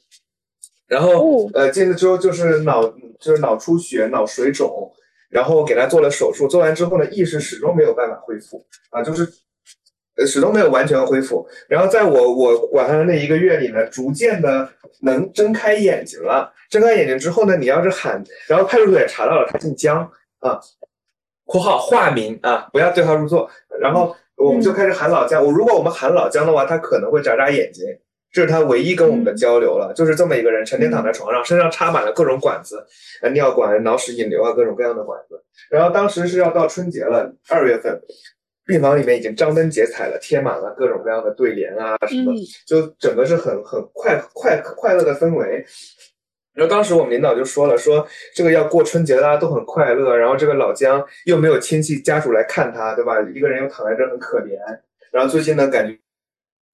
[0.88, 2.82] 然后哦呃进去之后就是脑
[3.20, 4.92] 就是脑出血、脑水肿，
[5.30, 9.28] 然后给他做了手术，做完之后呢意识始终没有办法恢复啊，就是
[10.18, 11.48] 呃始终没有完全恢复。
[11.68, 14.70] 然后在我我管他的那一个月里呢，逐渐的
[15.02, 16.54] 能睁开眼睛了。
[16.70, 20.00] 睁开眼睛之后呢，你要是喊，然后派出所也查到了他姓姜
[20.40, 20.60] 啊
[21.46, 25.42] ，（括号化名啊，不要对号入座。）然后我们就开始喊老姜。
[25.42, 27.86] 我如果我们喊老姜的话，他可能会眨眨眼睛。
[28.38, 32.86] 这是他唯一跟我们的交流了，就是这么一个人，成天躺在床上，身上插满了各种管子，
[33.24, 35.44] 呃，尿管、脑室引流啊，各种各样的管子。
[35.72, 38.00] 然后当时是要到春节了，二月份，
[38.64, 45.66] 病房里面已经张灯结彩了，贴满了各种各样的对联啊什么，嗯就整个是很很快快快乐的氛围。
[46.54, 53.20] 然后当时我们领导就说了，说这个要过春节，大家都很快乐，然后这个老姜又没有亲戚家属来看他，对吧？
[53.34, 54.60] 一个人又躺在这儿很可怜，
[55.12, 55.98] 然后最近呢，感觉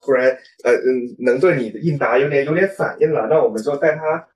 [0.04, 0.28] 突然
[0.64, 4.28] 呃嗯能对你的应答有点有点反应了，那我们就带他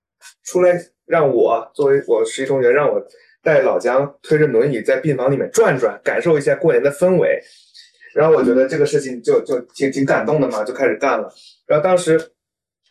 [0.45, 3.01] 出来，让我作为我实习同学，让我
[3.43, 7.39] 带老姜推着轮椅在病房里面转转，感受一下过年的氛围。
[8.13, 11.29] 然后我觉得这个事情就就挺挺感动的嘛，就开始干了。
[11.67, 12.19] 然后当时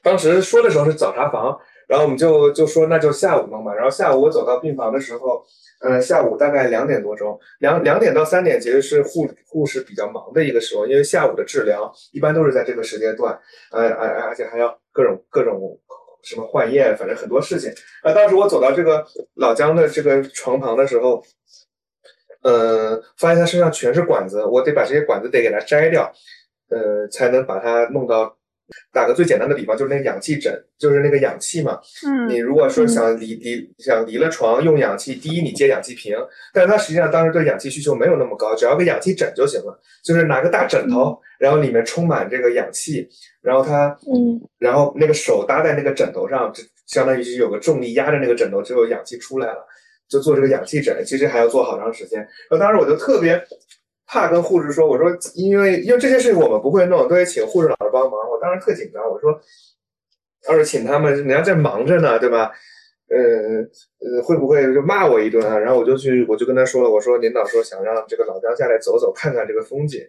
[0.03, 1.59] 当时说的时候是早查房，
[1.89, 3.75] 然后我们就就说那就下午弄吧。
[3.75, 5.45] 然后下午我走到病房的时候，
[5.81, 13.39] 呃，下午大概两点多钟，两两点到三点其实是护护士比较忙的一个时候，因为下午的治疗一般都是在这个时间段，
[13.71, 15.79] 呃而而且还要各种各种
[16.23, 17.71] 什么换液，反正很多事情。
[18.03, 21.23] 呃，当时我走到这个老姜的这个床旁的时候，
[22.43, 26.11] 呃，发现他身上全是管子，我得把这些管子得给他摘掉，
[26.71, 28.36] 呃，才能把它弄到。
[28.93, 31.79] 打个最简单的比方，就是那个氧气枕，就是那个氧气嘛。
[32.07, 36.17] 嗯你如果说想离离想离了床用氧气，第一你接氧气瓶，
[36.53, 43.09] 但是它实际上当时对氧气需求没有那么高，只要个氧气枕就行了，就是拿个大枕头，然后里面充满这个氧气，
[43.43, 49.67] 然后它嗯，然后那个手搭在那个枕头上，就相当于是有个重力压着那个枕头，之后氧气出来了，
[50.09, 52.19] 就做这个氧气枕，其实还要做好长时间。
[52.21, 53.41] 然后当时我就特别
[54.07, 58.13] 怕跟护士说，我说因为因为这些事情我们不会弄，都得请护士老师帮忙。
[58.31, 59.39] 我当时特紧张，我说
[60.49, 62.53] 要是请他们，人家在忙着呢，对吧？
[63.09, 63.17] 呃
[64.01, 65.57] 呃，会不会就骂我一顿啊？
[65.57, 70.01] 然后我就去，我就跟他说了，我说领导说想让这个老姜下来走走，看看这个风景。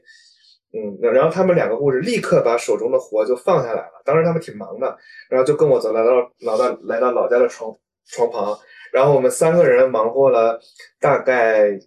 [0.73, 4.01] 嗯，然后他们两个护士立刻把手中的活就放下来了。
[4.03, 4.97] 当时他们挺忙的，
[5.29, 7.71] 然后就跟我走来到老到来到老家的床
[8.07, 8.57] 床旁，
[8.91, 10.59] 然后我们三个人忙活了
[10.99, 11.79] 大概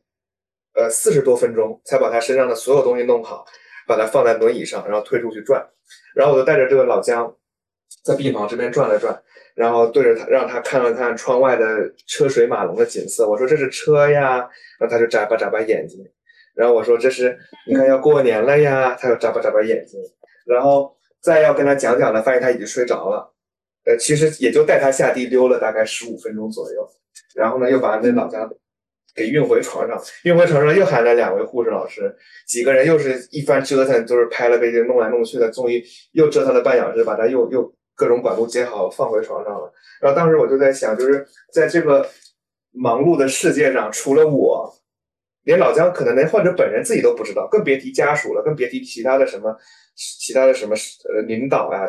[0.74, 3.44] 呃四十多分钟，才把他身上的所有东西弄好，
[3.86, 5.64] 把他放在轮椅上，然后推出去转。
[6.14, 7.34] 然后我就带着这个老姜
[8.04, 9.20] 在病房这边转了转，
[9.54, 13.28] 然后对着他让他看了看窗外的车水马龙的景色。
[13.28, 14.38] 我说这是车呀，
[14.78, 15.98] 然后他就眨巴眨巴眼睛。
[16.54, 20.00] 然后我说这是你看要过年了呀，他又眨巴眨巴眼睛。
[20.46, 23.32] 然后再要跟他讲讲呢，发现他已经睡着了。
[23.86, 26.86] 呃，其实也就带他下地溜了大概十五分钟左右，
[27.34, 28.48] 然后呢，又把那老家
[29.14, 32.14] 给运回床上，运回床上又喊了两位护士老师，
[32.46, 35.82] 几个人又是一番折腾，就是拍了背弄来弄去的终于，
[36.12, 39.72] 又折腾了半小时，把他又又各种管路接好，放回床上了。
[40.00, 42.08] 然后当时我就在想，就是在这个
[42.72, 44.72] 忙碌的世界上，除了我，
[45.44, 49.56] 连老姜可能连患者本人自己都不知道，更别提家属了，更别提其他的什么
[49.96, 50.74] 其他的什么
[51.12, 51.88] 呃领导啊。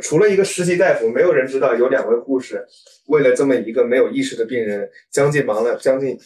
[0.00, 2.64] 除了一个实习大夫，没有人知道有两位护士
[3.08, 6.16] 为了这么一个没有意识的病人，将近忙了将近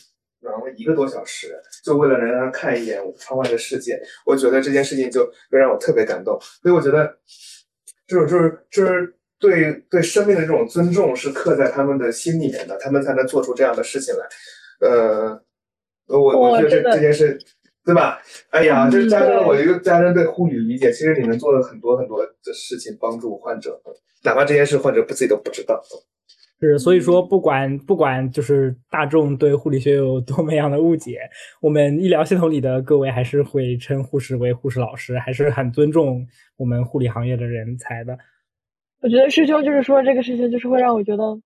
[0.45, 3.99] 忙了一个多小时，就为了能让他看一眼窗外的世界。
[4.26, 7.16] 我觉得这件事情就会让我特别感动，所以我觉得
[8.07, 14.26] 这种就是就是对对生命的这种尊重是刻在他们的心里面的，他们才能做出这样的事情来。
[14.86, 15.40] 呃，
[16.07, 17.38] 我我觉得这这件事。
[17.86, 18.18] 对吧？
[18.49, 20.90] 哎呀，就是加深了我一个加深对护理理解。
[20.90, 23.78] 其实你能做了很多很多的事情，帮助患者，
[24.22, 25.84] 哪怕这件事患者不自己都不知道。
[26.65, 31.21] 是，所以说不管不管就是大众对护理学有多么样的误解，
[31.61, 38.19] 我们医疗系统里的各位还是会称护士为护士老师，还是很尊重我们护理行业的人才的。
[39.03, 41.41] 我觉得师兄就是说这个事情，就是会让我觉得。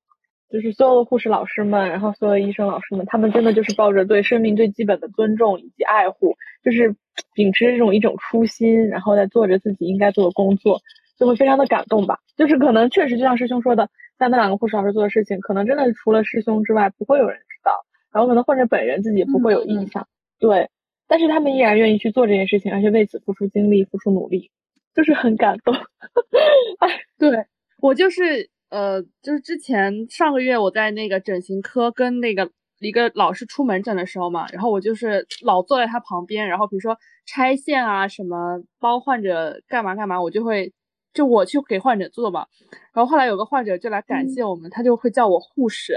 [0.51, 6.97] 就是所有的护士老师们，然后所有医生老师们，他们真的就是抱着对生命最基本的尊重以及爱护，就是
[7.35, 10.81] 秉持这种一种初心，然后在做着自己应该做的工作，
[11.19, 12.21] 就会非常的感动吧。
[12.39, 17.73] 就是可能确实就像师兄说的，像那两个护士老师做的事情，可能真的除了师兄之外，不会有人知道，
[18.13, 20.09] 然后可能患者本人自己也不会有印象。
[20.39, 20.71] 对，
[21.07, 24.51] 但是他们依然愿意去做这件事情，而且为此付出精力、付出努力，
[24.95, 25.75] 就是很感动。
[26.81, 26.89] 哎，
[27.19, 27.47] 对
[27.81, 28.51] 我就是。
[28.71, 32.51] 呃，就是之前上个月我在那个整形科跟那个
[32.81, 36.95] 一个老师出门诊的时候嘛，然后我就是老坐在他旁边，然后比如说
[37.25, 40.71] 拆线啊什么，帮患者干嘛干嘛，我就会
[41.19, 42.47] 就我去给患者做嘛。
[42.93, 45.95] 然后后来有个患者就来感谢我们，他就会叫我护士，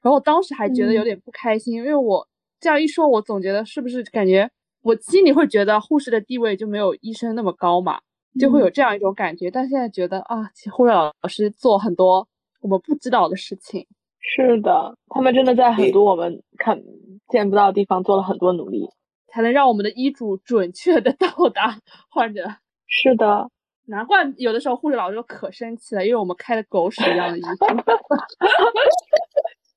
[0.00, 2.26] 然后我当时还觉得有点不开心，因为我
[2.58, 4.50] 这样一说，我总觉得是不是感觉
[4.80, 8.00] 我心里会觉得护士的地位就没有医生那么高嘛。
[8.40, 12.26] 就会有这样一种感觉，但现在觉得啊，护士老师做很多
[12.62, 13.86] 我们不知道的事情。
[14.18, 16.82] 是的，他们真的在很多我们看
[17.28, 18.88] 见不到的地方做了很多努力，
[19.28, 21.78] 才能让我们的医嘱准确的 到达
[22.10, 22.42] 患者。
[22.88, 23.48] 是的，
[23.86, 27.48] 难怪有的时候护士老师都可生气了，因为我们开的狗屎一样的医嘱。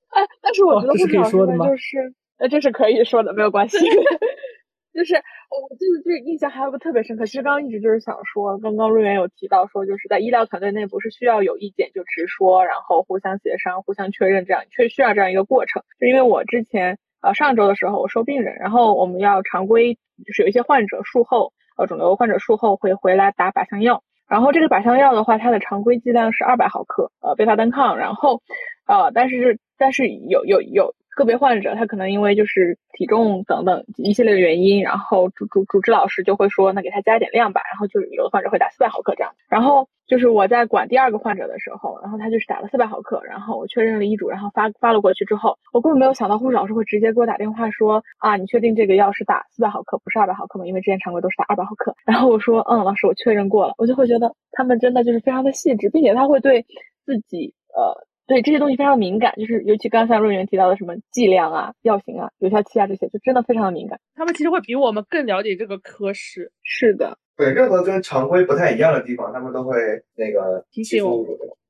[0.09, 3.77] 哎，但是我觉得护士老师们就是，呃，这是可以说的，没有关系。
[4.93, 5.21] 就是。
[5.49, 15.83] 我就是这印象还有个特别深刻，其实刚刚一直就是想说，刚刚瑞元有提到说，就是在医疗团队内部是需要有意见就直说，然后互相协商、互相确认，这样确需要这样一个过程。
[16.01, 28.41] 就因为我之前呃上周的时候我收病人，然后我们要常规就是有一些患者术后呃肿瘤患者术后会回来打靶向药，然后这个靶向药的话，它的常规剂量是二百毫克呃贝塔单抗，然后
[28.85, 30.93] 呃但是但是有有有。
[31.17, 37.61] 个别患者他可能因为就是体重等等一系列的原因，然后主主主治老师就会说，那给他加点量吧。
[37.71, 39.33] 然后就有的患者会打四百毫克这样。
[39.49, 50.67] 然后就是我在管第二个患者的时候，然后他就是打了四百毫克，然后我确认了医嘱，然后发发了过去之后，我根本没有想到护士老师会直接给我打电话说啊，你确定这个药是打四百毫克不是二百毫克吗？
[50.67, 51.95] 因为之前常规都是打二百毫克。
[52.05, 56.63] 然后我说嗯，老师我确认过了，我就会觉得他们真的就是非常的细致，并且他会对
[57.03, 58.05] 自己呃。
[58.27, 63.99] 对这些东西非常敏感，就是尤其刚才润元提到的什么剂量啊、药型啊、有效期啊这些，就真的非常的敏感。
[64.13, 66.51] 他们其实会比我们更了解这个科室。
[66.61, 69.75] 是的，对，任何跟常规不太一样的地方，他们都会
[70.15, 71.25] 那个提醒我，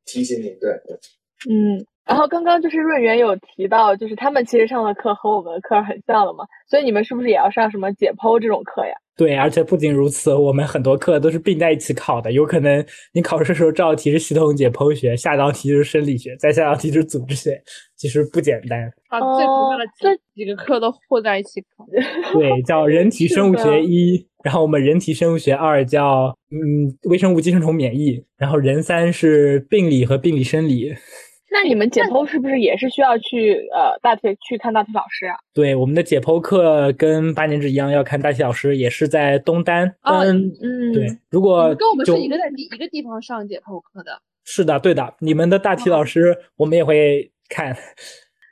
[0.05, 0.49] 提醒你。
[0.59, 0.71] 对，
[1.49, 1.85] 嗯。
[2.07, 8.95] 然后刚刚就是润元有提到，就是他们其实上的课和我们的课很像了嘛，所以你们是不是也要上什么解剖这种课呀？
[9.17, 17.59] 对，而且不仅如此，我们很多课都是并在一起考的，有可能你考试的时候这道题是系统解剖学，下道题就是生理学，再下道题就是组织学，
[17.95, 18.79] 其实不简单。
[19.09, 21.83] 啊最主要的这几个课都混在一起考。
[22.39, 30.93] 对，叫人体生物学一，然后我们人体生物学二叫嗯微生物寄生虫免疫，然后人三是病理和病理生理。
[31.49, 35.35] 那你们解剖是不是也是需要去呃大体去看大体老师啊？
[35.53, 39.95] 对，我们的解剖课跟八年制一样，要看大体老师，也是在东单。
[40.01, 41.07] 嗯嗯，对。
[41.29, 44.21] 如果跟我们是一个在一个地方上解剖课的。
[44.43, 45.13] 是的，对的。
[45.19, 47.75] 你们的大体老师我们也会看。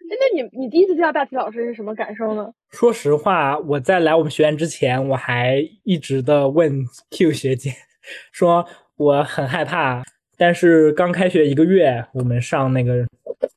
[0.07, 2.47] 那你你第一次见到大体老师是什么感受呢？
[2.71, 7.71] 说实话，我在来我们学院之前，我还一直的问 Q 学姐，
[8.31, 8.65] 说
[8.97, 10.03] 我很害怕。
[10.37, 13.05] 但是刚开学一个月，我们上那个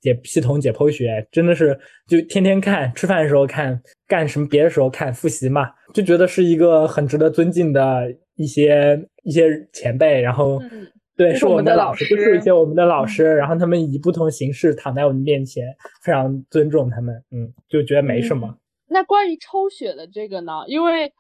[0.00, 15.64] 解系统解剖学，真的是就天天看，吃饭的时候看，干什么别的时候看，复习嘛，就觉得是一个很值得尊敬的一些一些前辈，然后嗯对，是我们的老师，就是一些我们的老师，然后他们以不同形式躺在我们面前，
[16.04, 18.56] 非常尊重他们，嗯，就觉得没什么。
[18.86, 20.52] 那关于抽血的这个呢？
[20.68, 21.12] 因为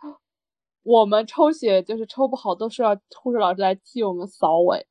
[0.84, 4.86] 我们抽血就是抽不好，都是要护士老师来替我们扫尾。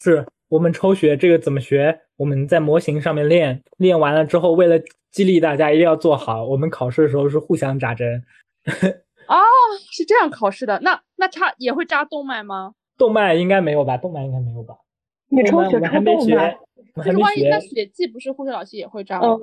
[0.00, 2.00] 是我们抽血这个怎么学？
[2.16, 4.80] 我们在模型上面练，练完了之后，为了
[5.10, 8.22] 激励大家一定要做好，我们考试的时候是互相扎针。
[9.28, 9.36] 哦，
[9.90, 10.78] 是这样考试的。
[10.80, 12.74] 那那插也会扎动脉吗？
[12.96, 13.96] 动脉应该没有吧？
[13.96, 14.74] 动脉应该没有吧？
[15.28, 16.56] 你抽血抽动脉
[17.04, 19.36] 就是万一那，血迹不是护士老师也会扎吗？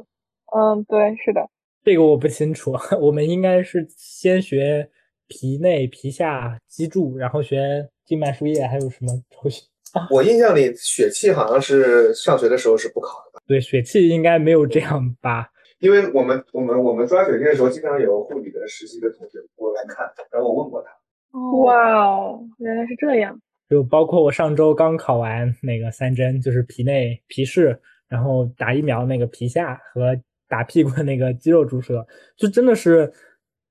[0.56, 1.47] 嗯嗯，对，是的，
[1.84, 2.74] 这个我不清楚。
[2.99, 4.89] 我们应该是先学
[5.28, 9.64] 皮内、皮下、脊柱，然后学静脉输液，还有什么抽血？
[10.10, 13.39] 我印象里血气好像是上学的时候是不考的吧？
[13.48, 15.50] 对，血气应该没有这样吧？
[15.80, 20.89] 因为我们我们我们抓血气的时候，经常有护理的实习的同学过来看，然后我问过他，
[21.38, 23.38] 哦，哇哦，原来是这样。
[23.70, 30.16] 就包括我上周刚考完那个三针，就是皮内、皮试，然后打疫苗那个皮下和
[30.48, 32.06] 打屁股那个肌肉注射，
[32.38, 33.12] 就真的是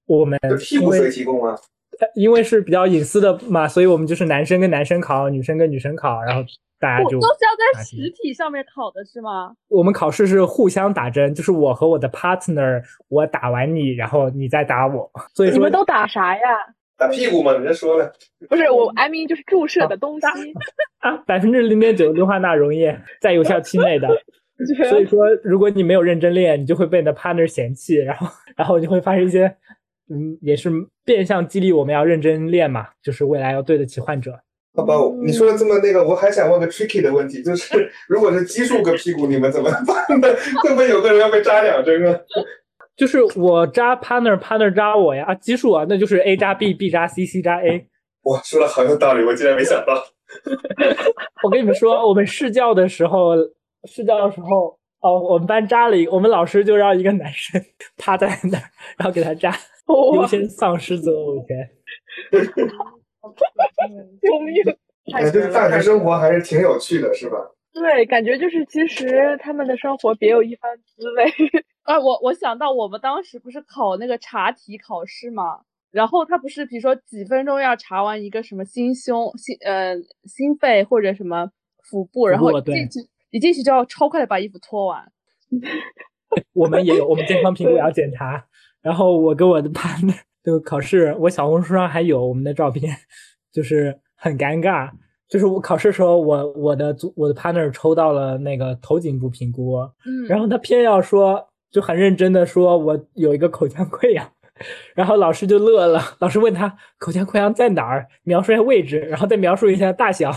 [0.06, 1.56] 我们这屁股谁提供啊？
[2.14, 6.42] 因为是比较隐私的嘛，所以我们就是男生跟男生考，女生跟女生考，然后
[6.78, 9.52] 大家就我都是要在实体上面考的是吗？
[9.68, 16.42] 我们考试是互相打针，就是我和我的 partner，我打完你，然后你再打我，所以说你们都打啥呀？
[16.98, 17.52] 打屁股吗？
[17.52, 18.12] 人家说了，
[18.48, 20.26] 不是我，I mean 就是注射的东西。
[21.00, 24.08] 啊， 百分之零点九氯化钠溶液在有效期内的，
[24.88, 29.52] 所以说如果你没有认真练，你就会被你的 partner 嫌弃，然后然后就会发生一些，
[30.12, 30.70] 嗯，也是
[31.04, 34.38] 变相激励我们要认真练嘛，就是未来要对得起患者。
[34.74, 34.94] 好吧，
[35.24, 40.28] 你说的这么那个，我还想问个 tricky 的问题，就是 如果是奇数个屁股，你们怎么办呢？
[40.62, 42.18] 会不会有个人要被扎两针啊？
[42.96, 47.86] 就是我扎 partner，partner 扎我呀，啊，奇数啊，那就是 A 扎 B，B 扎 C，C 扎 A。
[48.24, 50.04] 哇，说的好有道理，我竟然没想到。
[51.42, 53.34] 我跟你们说，我们试教的时候，
[53.84, 57.60] 试教的时候，哦，我们班扎了一个，我们老师就让一个男生
[57.98, 58.64] 趴在那儿，
[58.96, 59.50] 然后给他扎，
[59.86, 61.68] 优哇，先丧失择偶权。
[64.22, 64.62] 救命！
[65.12, 67.36] 太哎，这绝了大学太生活还是挺有趣的，是吧？
[67.72, 71.24] 对，感觉就是其实他们的生活别有一番滋味。
[71.82, 81.50] 啊，我我想到我们当时不是考那个查体考试嘛，然后他不是比如说几分钟要查完一个什么心胸、心呃心肺或者什么
[81.82, 83.00] 腹部，然后进去
[83.32, 85.02] 一进去就要超快的把衣服脱完。
[86.54, 88.46] 我们也有，我们健康评估也要检查。
[88.80, 90.14] 然后我跟我的 partner
[90.44, 92.96] 就考试，我小红书上还有我们的照片，
[93.52, 94.90] 就是很尴尬。
[95.28, 104.30] 就是我考试的时候，我我的组我的 partner 抽到了那个头颈部评估，嗯，然后他偏要说，就很认真的说，我有一个口腔溃疡，
[104.94, 106.02] 然后老师就乐了。
[106.18, 110.30] 老师问他口腔溃疡在哪儿，描述一下位置，然后再描述一下大小，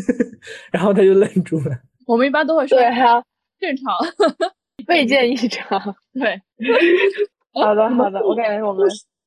[0.72, 1.80] 然后他就愣住了。
[2.06, 3.22] 我们一般都会说对啊，
[3.58, 3.94] 正常。
[4.88, 5.78] 未见异常。
[6.12, 6.40] 对，
[7.54, 8.86] 好的，好的，我感觉我们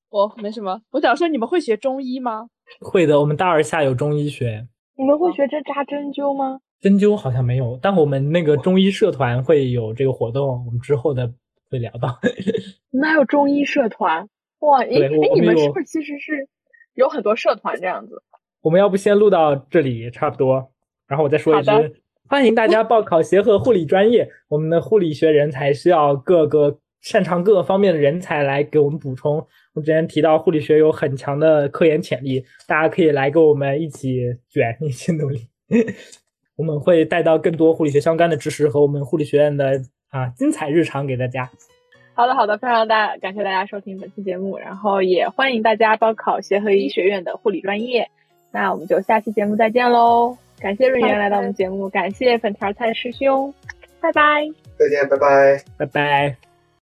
[0.10, 2.48] 我没什么，我想说你们会学中医吗？
[2.82, 6.60] 会的，我们大二下有中医学，你们会学针扎针灸吗？
[6.80, 11.32] 针灸好像没有，但我们那个中医社团会有这个活动，我们之后的
[11.72, 12.20] 会聊到。
[12.92, 14.28] 你们还有中医社团？
[14.60, 16.48] 哇，诶对我诶，你们是不是其实是
[16.94, 18.22] 有很多社团这样子？
[18.62, 20.72] 我们要不先录到这里差不多，
[21.08, 21.72] 然后我再说一句
[22.30, 24.30] 欢迎大家报考协和护理专业。
[24.50, 29.48] 我们的护理学人才需要各个擅长各个方面的人才来给我们补充。
[29.74, 35.48] 我之前提到护理学有很强的科研潜力，大家可以来跟我们一起卷， 一起努力。
[36.58, 41.50] 我们会带到更多护理学相关的知识和我们护理学院的啊精彩日常给大家。
[42.14, 48.10] 好的，好的，非常大感谢大家收听本期节目，然后也欢迎大家报考协和医学院的护理专业。
[48.52, 50.38] 那我们就下期节目再见喽！
[50.60, 53.54] 感谢润源来到我们节目，感谢粉条菜师兄，
[54.02, 54.42] 拜拜。
[54.78, 55.64] 再见，拜拜。
[55.78, 56.47] 拜拜。